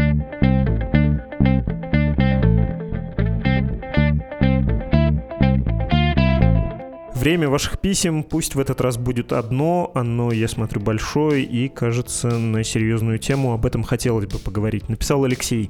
Время 7.19 7.49
ваших 7.49 7.79
писем 7.79 8.23
пусть 8.23 8.55
в 8.55 8.59
этот 8.61 8.79
раз 8.79 8.97
будет 8.97 9.33
одно, 9.33 9.91
оно, 9.93 10.31
я 10.31 10.47
смотрю, 10.47 10.79
большое 10.79 11.43
и, 11.43 11.67
кажется, 11.67 12.29
на 12.29 12.63
серьезную 12.63 13.19
тему 13.19 13.51
об 13.51 13.65
этом 13.65 13.83
хотелось 13.83 14.25
бы 14.25 14.39
поговорить. 14.39 14.87
Написал 14.87 15.25
Алексей. 15.25 15.69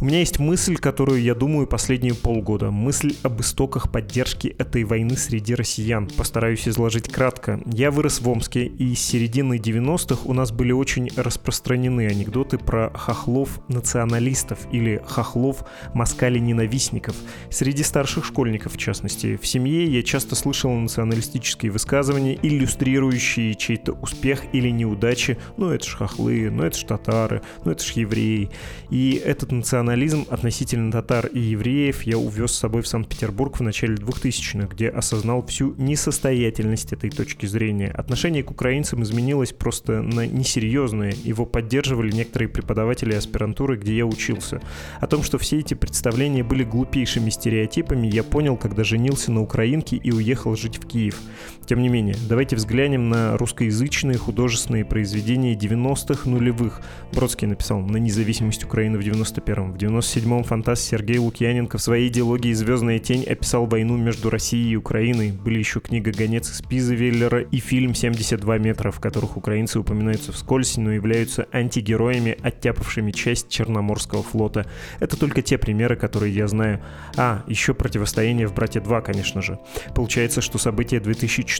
У 0.00 0.04
меня 0.04 0.18
есть 0.18 0.40
мысль, 0.40 0.74
которую 0.74 1.22
я 1.22 1.36
думаю 1.36 1.68
последние 1.68 2.16
полгода. 2.16 2.72
Мысль 2.72 3.14
об 3.22 3.40
истоках 3.40 3.92
поддержки 3.92 4.48
этой 4.58 4.82
войны 4.82 5.16
среди 5.16 5.54
россиян. 5.54 6.08
Постараюсь 6.08 6.66
изложить 6.66 7.08
кратко. 7.08 7.60
Я 7.66 7.92
вырос 7.92 8.20
в 8.20 8.28
Омске, 8.28 8.66
и 8.66 8.96
с 8.96 8.98
середины 8.98 9.58
90-х 9.58 10.22
у 10.24 10.32
нас 10.32 10.50
были 10.50 10.72
очень 10.72 11.10
распространены 11.14 12.08
анекдоты 12.08 12.58
про 12.58 12.90
хохлов-националистов 12.90 14.58
или 14.72 15.00
хохлов-москали-ненавистников. 15.06 17.14
Среди 17.50 17.84
старших 17.84 18.24
школьников, 18.24 18.72
в 18.72 18.78
частности. 18.78 19.38
В 19.40 19.46
семье 19.46 19.84
я 19.84 20.02
часто 20.02 20.34
слышал 20.34 20.72
националистические 20.88 21.70
высказывания, 21.70 22.38
иллюстрирующие 22.42 23.54
чей-то 23.54 23.92
успех 23.92 24.42
или 24.52 24.70
неудачи. 24.70 25.36
Ну, 25.58 25.70
это 25.70 25.84
ж 25.84 25.96
хохлы, 25.96 26.50
ну, 26.50 26.64
это 26.64 26.78
ж 26.78 26.84
татары, 26.84 27.42
ну, 27.64 27.72
это 27.72 27.84
ж 27.84 27.90
евреи. 27.92 28.50
И 28.90 29.20
этот 29.22 29.52
национализм 29.52 30.26
относительно 30.30 30.90
татар 30.90 31.26
и 31.26 31.38
евреев 31.38 32.02
я 32.02 32.16
увез 32.16 32.52
с 32.52 32.58
собой 32.58 32.82
в 32.82 32.88
Санкт-Петербург 32.88 33.58
в 33.58 33.62
начале 33.62 33.96
2000-х, 33.96 34.68
где 34.68 34.88
осознал 34.88 35.44
всю 35.44 35.74
несостоятельность 35.76 36.94
этой 36.94 37.10
точки 37.10 37.44
зрения. 37.44 37.90
Отношение 37.90 38.42
к 38.42 38.50
украинцам 38.50 39.02
изменилось 39.02 39.52
просто 39.52 40.00
на 40.00 40.26
несерьезное. 40.26 41.14
Его 41.22 41.44
поддерживали 41.44 42.10
некоторые 42.12 42.48
преподаватели 42.48 43.14
аспирантуры, 43.14 43.76
где 43.76 43.94
я 43.94 44.06
учился. 44.06 44.62
О 45.00 45.06
том, 45.06 45.22
что 45.22 45.36
все 45.36 45.58
эти 45.58 45.74
представления 45.74 46.42
были 46.42 46.64
глупейшими 46.64 47.28
стереотипами, 47.28 48.06
я 48.06 48.24
понял, 48.24 48.56
когда 48.56 48.84
женился 48.84 49.30
на 49.32 49.42
украинке 49.42 49.96
и 49.96 50.10
уехал 50.10 50.56
жить 50.56 50.77
в 50.78 50.86
Киев. 50.86 51.20
Тем 51.68 51.82
не 51.82 51.90
менее, 51.90 52.16
давайте 52.26 52.56
взглянем 52.56 53.10
на 53.10 53.36
русскоязычные 53.36 54.16
художественные 54.16 54.86
произведения 54.86 55.52
90-х 55.52 56.26
нулевых. 56.26 56.80
Бродский 57.12 57.46
написал 57.46 57.80
«На 57.80 57.98
независимость 57.98 58.64
Украины» 58.64 58.96
в 58.96 59.02
91-м. 59.02 59.72
В 59.72 59.76
97-м 59.76 60.44
фантаст 60.44 60.82
Сергей 60.82 61.18
Лукьяненко 61.18 61.76
в 61.76 61.82
своей 61.82 62.08
идеологии 62.08 62.54
«Звездная 62.54 62.98
тень» 62.98 63.22
описал 63.24 63.66
войну 63.66 63.98
между 63.98 64.30
Россией 64.30 64.70
и 64.70 64.76
Украиной. 64.76 65.32
Были 65.32 65.58
еще 65.58 65.80
книга 65.80 66.10
«Гонец 66.10 66.50
из 66.50 66.62
Пизы» 66.62 66.94
Веллера 66.94 67.42
и 67.42 67.58
фильм 67.58 67.90
«72 67.90 68.58
метра», 68.58 68.90
в 68.90 68.98
которых 68.98 69.36
украинцы 69.36 69.78
упоминаются 69.78 70.32
вскользь, 70.32 70.78
но 70.78 70.92
являются 70.92 71.48
антигероями, 71.52 72.34
оттяпавшими 72.40 73.10
часть 73.10 73.50
Черноморского 73.50 74.22
флота. 74.22 74.64
Это 75.00 75.18
только 75.18 75.42
те 75.42 75.58
примеры, 75.58 75.96
которые 75.96 76.34
я 76.34 76.48
знаю. 76.48 76.80
А, 77.18 77.44
еще 77.46 77.74
противостояние 77.74 78.46
в 78.46 78.54
«Братья 78.54 78.80
2», 78.80 79.02
конечно 79.02 79.42
же. 79.42 79.58
Получается, 79.94 80.40
что 80.40 80.56
события 80.56 80.98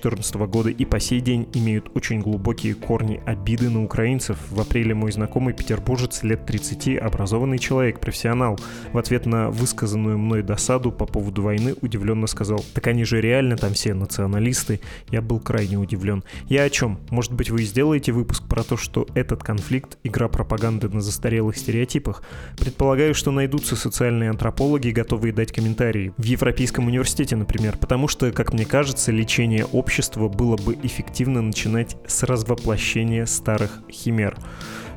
2014 0.01 0.34
года 0.51 0.70
и 0.70 0.84
по 0.84 1.01
сей 1.01 1.20
день 1.20 1.49
имеют 1.55 1.90
очень 1.94 2.20
глубокие 2.20 2.74
корни 2.74 3.20
обиды 3.26 3.68
на 3.68 3.84
украинцев. 3.84 4.38
В 4.51 4.61
апреле 4.61 4.94
мой 4.94 5.12
знакомый 5.12 5.55
петербуржец 5.55 6.22
лет 6.22 6.46
30, 6.46 6.99
образованный 6.99 7.59
человек, 7.59 8.01
профессионал, 8.01 8.59
в 8.92 8.99
ответ 8.99 9.26
на 9.26 9.51
высказанную 9.51 10.18
мной 10.18 10.42
досаду 10.42 10.92
по 10.92 11.07
поводу 11.07 11.42
войны 11.42 11.74
удивленно 11.80 12.26
сказал, 12.26 12.64
так 12.74 12.86
они 12.86 13.05
же 13.05 13.20
реально 13.20 13.57
там 13.57 13.74
все 13.74 13.94
националисты. 13.94 14.80
Я 15.11 15.20
был 15.20 15.40
крайне 15.40 15.76
удивлен. 15.76 16.22
Я 16.49 16.62
о 16.62 16.70
чем? 16.70 16.99
Может 17.11 17.32
быть 17.32 17.51
вы 17.51 17.62
сделаете 17.62 18.12
выпуск 18.12 18.44
про 18.49 18.62
то, 18.62 18.76
что 18.76 19.07
этот 19.14 19.42
конфликт— 19.42 19.99
игра 20.05 20.28
пропаганды 20.28 20.88
на 20.88 21.01
застарелых 21.01 21.57
стереотипах? 21.57 22.22
Предполагаю, 22.59 23.14
что 23.14 23.30
найдутся 23.30 23.76
социальные 23.76 24.30
антропологи, 24.30 24.90
готовые 24.90 25.32
дать 25.32 25.53
комментарии. 25.53 26.12
В 26.16 26.24
Европейском 26.24 26.86
университете, 26.86 27.36
например, 27.36 27.76
потому 27.76 28.09
что, 28.09 28.30
как 28.30 28.53
мне 28.53 28.64
кажется, 28.64 29.12
лечение 29.12 29.64
общества 29.64 29.88
было 30.28 30.57
бы 30.57 30.78
эффективно 30.82 31.43
начинать 31.43 31.97
с 32.07 32.22
развоплощения 32.22 33.26
старых 33.26 33.80
химер. 33.91 34.36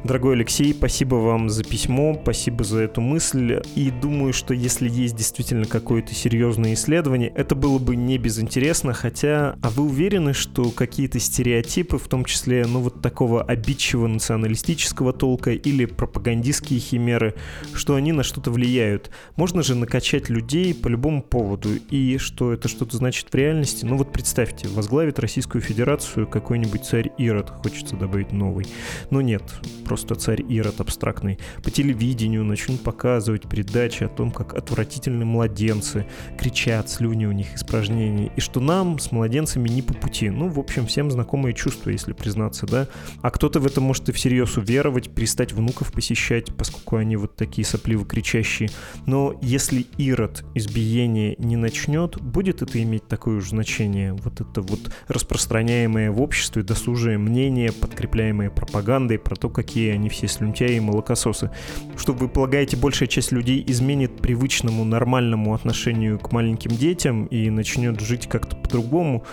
Дорогой 0.04 0.34
Алексей, 0.34 0.74
спасибо 0.74 1.14
вам 1.16 1.48
за 1.52 1.64
письмо, 1.64 2.20
спасибо 2.24 2.64
за 2.64 2.80
эту 2.80 3.02
мысль. 3.02 3.62
И 3.76 3.92
думаю, 3.92 4.34
что 4.34 4.52
если 4.56 4.90
есть 4.90 5.16
действительно 5.16 5.66
какое-то 5.66 6.16
серьезное 6.16 6.74
исследование, 6.74 7.32
это 7.36 7.54
было 7.54 7.78
бы 7.78 7.96
не 7.96 8.18
безинтересно, 8.18 8.94
хотя... 8.94 9.56
А 9.62 9.70
вы 9.70 9.84
уверены, 9.84 10.34
что 10.34 10.72
какие-то 10.72 11.20
стереотипы, 11.20 12.00
в 12.00 12.08
том 12.08 12.26
числе, 12.26 12.66
ну 12.66 12.80
вот 12.80 13.04
такого 13.04 13.44
обидчивого 13.44 14.08
националистического 14.08 15.14
толка 15.14 15.52
или 15.52 15.86
пропагандистские 15.86 16.80
химеры, 16.80 17.36
что 17.76 17.94
они 17.94 18.12
на 18.12 18.24
что-то 18.24 18.50
влияют? 18.50 19.12
Можно 19.36 19.62
же 19.62 19.76
накачать 19.76 20.30
людей 20.30 20.74
по 20.74 20.88
любому 20.88 21.22
поводу, 21.22 21.76
и 21.76 22.18
что 22.18 22.54
это 22.54 22.68
что-то 22.68 22.98
значит 22.98 23.28
в 23.32 23.36
реальности? 23.36 23.86
Ну 23.86 23.98
вот 23.98 24.12
представьте, 24.12 24.68
возглавит 24.68 25.20
Российскую 25.20 25.62
Федерацию 25.62 26.26
какой-нибудь 26.26 26.86
царь 26.86 27.12
Ирод, 27.20 27.52
хочется 27.52 27.96
добавить 27.96 28.32
новый. 28.32 28.66
Но 29.12 29.22
нет, 29.22 29.44
просто 29.92 30.16
царь 30.16 30.42
Ирод 30.48 30.80
абстрактный, 30.80 31.38
по 31.62 31.70
телевидению 31.70 32.46
начнут 32.46 32.80
показывать 32.80 33.50
передачи 33.50 34.06
о 34.06 34.08
том, 34.08 34.32
как 34.32 34.54
отвратительные 34.54 35.26
младенцы 35.26 36.06
кричат, 36.40 36.90
слюни 36.90 37.26
у 37.26 37.34
них 37.34 37.54
испражнений, 37.56 38.32
и 38.38 38.40
что 38.40 38.62
нам 38.62 39.00
с 39.00 39.12
младенцами 39.12 39.68
не 39.68 39.82
по 39.82 39.94
пути. 39.94 40.30
Ну, 40.30 40.48
в 40.48 40.60
общем, 40.60 40.88
всем 40.88 41.12
знакомые 41.12 41.54
чувства, 41.54 41.90
если 41.90 42.14
признаться, 42.14 42.66
да. 42.68 42.88
А 43.22 43.32
кто-то 43.32 43.60
в 43.60 43.66
это 43.66 43.82
может 43.82 44.08
и 44.08 44.14
всерьез 44.14 44.56
уверовать, 44.56 45.10
перестать 45.10 45.52
внуков 45.52 45.92
посещать, 45.92 46.56
поскольку 46.56 46.96
они 46.96 47.18
вот 47.18 47.36
такие 47.36 47.66
сопливо 47.66 48.06
кричащие. 48.06 48.70
Но 49.06 49.38
если 49.42 49.86
Ирод 49.98 50.46
избиение 50.56 51.36
не 51.38 51.58
начнет, 51.58 52.16
будет 52.22 52.62
это 52.62 52.82
иметь 52.82 53.10
такое 53.10 53.42
же 53.42 53.50
значение? 53.50 54.14
Вот 54.14 54.40
это 54.40 54.62
вот 54.62 54.90
распространяемое 55.10 56.12
в 56.12 56.22
обществе 56.22 56.64
досужее 56.64 57.18
мнение, 57.18 57.74
подкрепляемое 57.74 58.50
пропагандой 58.50 59.20
про 59.20 59.36
то, 59.36 59.50
какие 59.50 59.81
никакие 59.82 59.94
они 59.94 60.10
все 60.10 60.28
слюнтяи 60.28 60.76
и 60.76 60.80
молокососы. 60.80 61.50
Что 61.98 62.14
вы 62.14 62.28
полагаете, 62.28 62.78
большая 62.78 63.08
часть 63.08 63.32
людей 63.32 63.64
изменит 63.68 64.18
привычному 64.18 64.86
нормальному 64.86 65.54
отношению 65.54 66.20
к 66.20 66.32
маленьким 66.32 66.72
детям 66.72 67.26
и 67.26 67.50
начнет 67.50 68.00
жить 68.00 68.28
как-то 68.28 68.56
по-другому? 68.56 69.24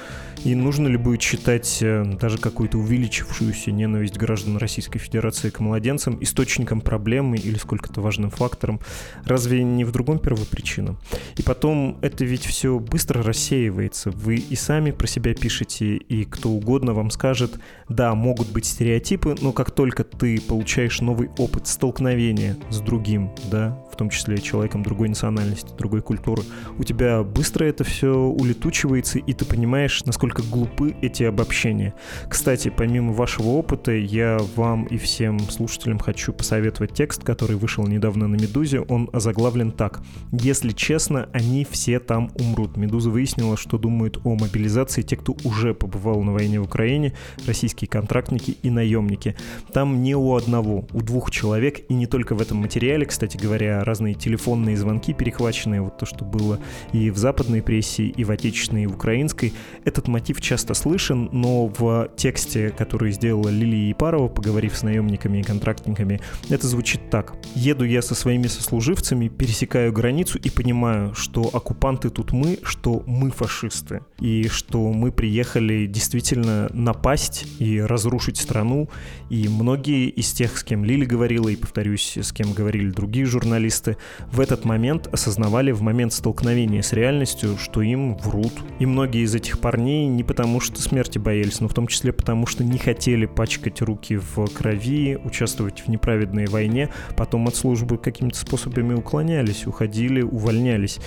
И 0.44 0.55
нужно 0.55 0.86
ли 0.86 0.96
будет 0.96 1.20
считать 1.20 1.78
э, 1.82 2.05
даже 2.20 2.38
какую-то 2.38 2.78
увеличившуюся 2.78 3.72
ненависть 3.72 4.16
граждан 4.16 4.57
Российской 4.57 5.01
Федерации 5.01 5.51
к 5.51 5.59
младенцам 5.59 6.22
источником 6.22 6.80
проблемы 6.80 7.36
или 7.36 7.59
сколько-то 7.59 8.01
важным 8.01 8.30
фактором? 8.30 8.78
Разве 9.24 9.64
не 9.64 9.84
в 9.84 9.90
другом 9.90 10.20
первопричина? 10.20 10.96
И 11.36 11.42
потом, 11.42 11.99
это 12.03 12.24
ведь 12.24 12.44
все 12.44 12.78
быстро 12.78 13.22
рассеивается. 13.22 14.11
Вы 14.11 14.36
и 14.36 14.55
сами 14.55 14.92
про 14.92 15.09
себя 15.09 15.34
пишете, 15.34 15.96
и 15.96 16.24
кто 16.24 16.51
угодно 16.51 16.92
вам 16.92 17.11
скажет, 17.11 17.59
да, 17.88 18.14
могут 18.14 18.49
быть 18.53 18.64
стереотипы, 18.64 19.34
но 19.40 19.53
как 19.53 19.72
только 19.72 20.05
ты 20.05 20.38
получаешь 20.41 21.01
новый 21.01 21.30
опыт 21.39 21.66
столкновения 21.66 22.57
с 22.70 22.80
другим, 22.80 23.30
да, 23.51 23.78
в 23.93 23.97
том 23.97 24.11
числе 24.11 24.39
человеком 24.39 24.82
другой 24.82 25.09
национальности, 25.09 25.72
другой 25.76 26.03
культуры, 26.03 26.43
у 26.78 26.84
тебя 26.84 27.22
быстро 27.22 27.64
это 27.64 27.84
все 27.84 28.14
улетучивается, 28.14 29.18
и 29.18 29.32
ты 29.32 29.45
понимаешь, 29.45 30.05
насколько 30.05 30.43
глупы 30.43 30.95
эти 31.03 31.24
обобщения. 31.24 31.95
Кстати, 32.28 32.72
помимо 32.74 33.12
вашего 33.12 33.49
опыта, 33.49 33.93
я 33.93 34.39
вам 34.57 34.84
и 34.84 34.97
всем 34.99 35.39
слушателям 35.41 35.99
хочу 35.99 36.32
посоветовать 36.32 36.93
текст, 36.93 37.22
который 37.24 37.57
вышел 37.57 37.86
недавно 37.86 38.28
на 38.28 38.36
«Медузе». 38.36 38.80
Он 38.80 39.11
озаглавлен 39.12 39.72
так. 39.72 40.03
«Если 40.32 40.70
честно, 40.70 41.28
они 41.32 41.66
все 41.68 41.99
там 41.99 42.30
умрут». 42.39 42.76
«Медуза» 42.76 43.11
выяснила, 43.11 43.57
что 43.57 43.78
думают 43.78 44.20
о 44.24 44.34
мобилизации 44.34 45.03
те, 45.03 45.16
кто 45.16 45.36
уже 45.45 45.74
побывал 45.74 46.22
на 46.22 46.32
войне 46.32 46.61
в 46.61 46.64
Украине, 46.64 47.14
российские 47.47 47.89
контрактники 47.89 48.57
и 48.62 48.70
наемники. 48.70 49.36
Там 49.72 50.03
не 50.03 50.14
у 50.28 50.36
одного, 50.36 50.84
у 50.92 51.02
двух 51.02 51.30
человек, 51.30 51.80
и 51.88 51.94
не 51.94 52.06
только 52.06 52.34
в 52.34 52.42
этом 52.42 52.58
материале, 52.58 53.06
кстати 53.06 53.36
говоря, 53.36 53.82
разные 53.84 54.14
телефонные 54.14 54.76
звонки 54.76 55.12
перехваченные, 55.12 55.80
вот 55.80 55.98
то, 55.98 56.06
что 56.06 56.24
было 56.24 56.58
и 56.92 57.10
в 57.10 57.16
западной 57.16 57.62
прессе, 57.62 58.04
и 58.04 58.24
в 58.24 58.30
отечественной, 58.30 58.84
и 58.84 58.86
в 58.86 58.94
украинской. 58.94 59.52
Этот 59.84 60.08
мотив 60.08 60.40
часто 60.40 60.74
слышен, 60.74 61.28
но 61.32 61.66
в 61.66 62.10
тексте, 62.16 62.70
который 62.70 63.12
сделала 63.12 63.48
Лилия 63.48 63.88
Епарова, 63.88 64.28
поговорив 64.28 64.76
с 64.76 64.82
наемниками 64.82 65.38
и 65.38 65.42
контрактниками, 65.42 66.20
это 66.48 66.66
звучит 66.66 67.10
так. 67.10 67.34
«Еду 67.54 67.84
я 67.84 68.02
со 68.02 68.14
своими 68.14 68.46
сослуживцами, 68.46 69.28
пересекаю 69.28 69.92
границу 69.92 70.38
и 70.38 70.50
понимаю, 70.50 71.14
что 71.14 71.48
оккупанты 71.52 72.10
тут 72.10 72.32
мы, 72.32 72.58
что 72.62 73.02
мы 73.06 73.30
фашисты, 73.30 74.00
и 74.20 74.48
что 74.48 74.92
мы 74.92 75.12
приехали 75.12 75.86
действительно 75.86 76.68
напасть 76.72 77.46
и 77.58 77.80
разрушить 77.80 78.36
страну, 78.36 78.88
и 79.30 79.48
многие 79.48 80.17
из 80.18 80.32
тех, 80.32 80.58
с 80.58 80.64
кем 80.64 80.84
Лили 80.84 81.04
говорила, 81.04 81.48
и, 81.48 81.54
повторюсь, 81.54 82.18
с 82.20 82.32
кем 82.32 82.52
говорили 82.52 82.90
другие 82.90 83.24
журналисты, 83.24 83.96
в 84.32 84.40
этот 84.40 84.64
момент 84.64 85.06
осознавали 85.12 85.70
в 85.70 85.80
момент 85.80 86.12
столкновения 86.12 86.82
с 86.82 86.92
реальностью, 86.92 87.56
что 87.56 87.82
им 87.82 88.16
врут. 88.16 88.52
И 88.80 88.86
многие 88.86 89.22
из 89.22 89.36
этих 89.36 89.60
парней 89.60 90.06
не 90.08 90.24
потому, 90.24 90.58
что 90.58 90.82
смерти 90.82 91.18
боялись, 91.18 91.60
но 91.60 91.68
в 91.68 91.74
том 91.74 91.86
числе 91.86 92.12
потому, 92.12 92.46
что 92.46 92.64
не 92.64 92.78
хотели 92.78 93.26
пачкать 93.26 93.80
руки 93.80 94.16
в 94.16 94.46
крови, 94.48 95.16
участвовать 95.22 95.82
в 95.82 95.88
неправедной 95.88 96.46
войне, 96.46 96.90
потом 97.16 97.46
от 97.46 97.54
службы 97.54 97.96
какими-то 97.96 98.38
способами 98.38 98.94
уклонялись, 98.94 99.68
уходили, 99.68 100.20
увольнялись. 100.22 100.98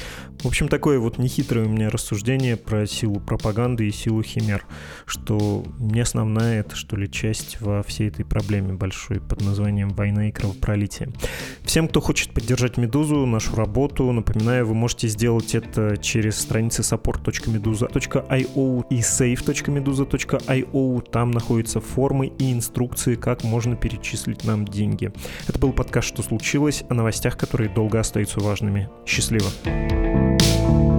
В 0.41 0.45
общем, 0.45 0.69
такое 0.69 0.99
вот 0.99 1.17
нехитрое 1.17 1.65
у 1.65 1.69
меня 1.69 1.89
рассуждение 1.89 2.55
про 2.55 2.87
силу 2.87 3.19
пропаганды 3.19 3.89
и 3.89 3.91
силу 3.91 4.23
химер, 4.23 4.65
что 5.05 5.65
не 5.79 5.99
основная 5.99 6.61
это, 6.61 6.77
что 6.77 6.95
ли, 6.95 7.11
часть 7.11 7.59
во 7.59 7.83
всей 7.83 8.07
этой 8.07 8.23
проблеме 8.23 8.73
большой 8.73 8.90
под 9.27 9.41
названием 9.41 9.89
«Война 9.89 10.29
и 10.29 10.31
кровопролитие». 10.31 11.09
Всем, 11.63 11.87
кто 11.87 12.01
хочет 12.01 12.33
поддержать 12.33 12.77
Медузу, 12.77 13.25
нашу 13.25 13.55
работу. 13.55 14.11
Напоминаю, 14.11 14.65
вы 14.65 14.73
можете 14.73 15.07
сделать 15.07 15.55
это 15.55 15.97
через 15.97 16.39
страницы 16.39 16.81
support.meduza.io 16.81 18.85
и 18.89 18.99
save.meduza.io. 18.99 21.11
Там 21.11 21.31
находятся 21.31 21.79
формы 21.79 22.27
и 22.27 22.51
инструкции, 22.51 23.15
как 23.15 23.43
можно 23.43 23.75
перечислить 23.75 24.43
нам 24.43 24.65
деньги. 24.65 25.11
Это 25.47 25.59
был 25.59 25.73
подкаст 25.73 26.09
«Что 26.09 26.23
случилось?» 26.23 26.83
о 26.89 26.93
новостях, 26.93 27.37
которые 27.37 27.69
долго 27.69 27.99
остаются 27.99 28.39
важными. 28.39 28.89
Счастливо! 29.05 29.47
thank 30.61 30.71
you 30.71 30.90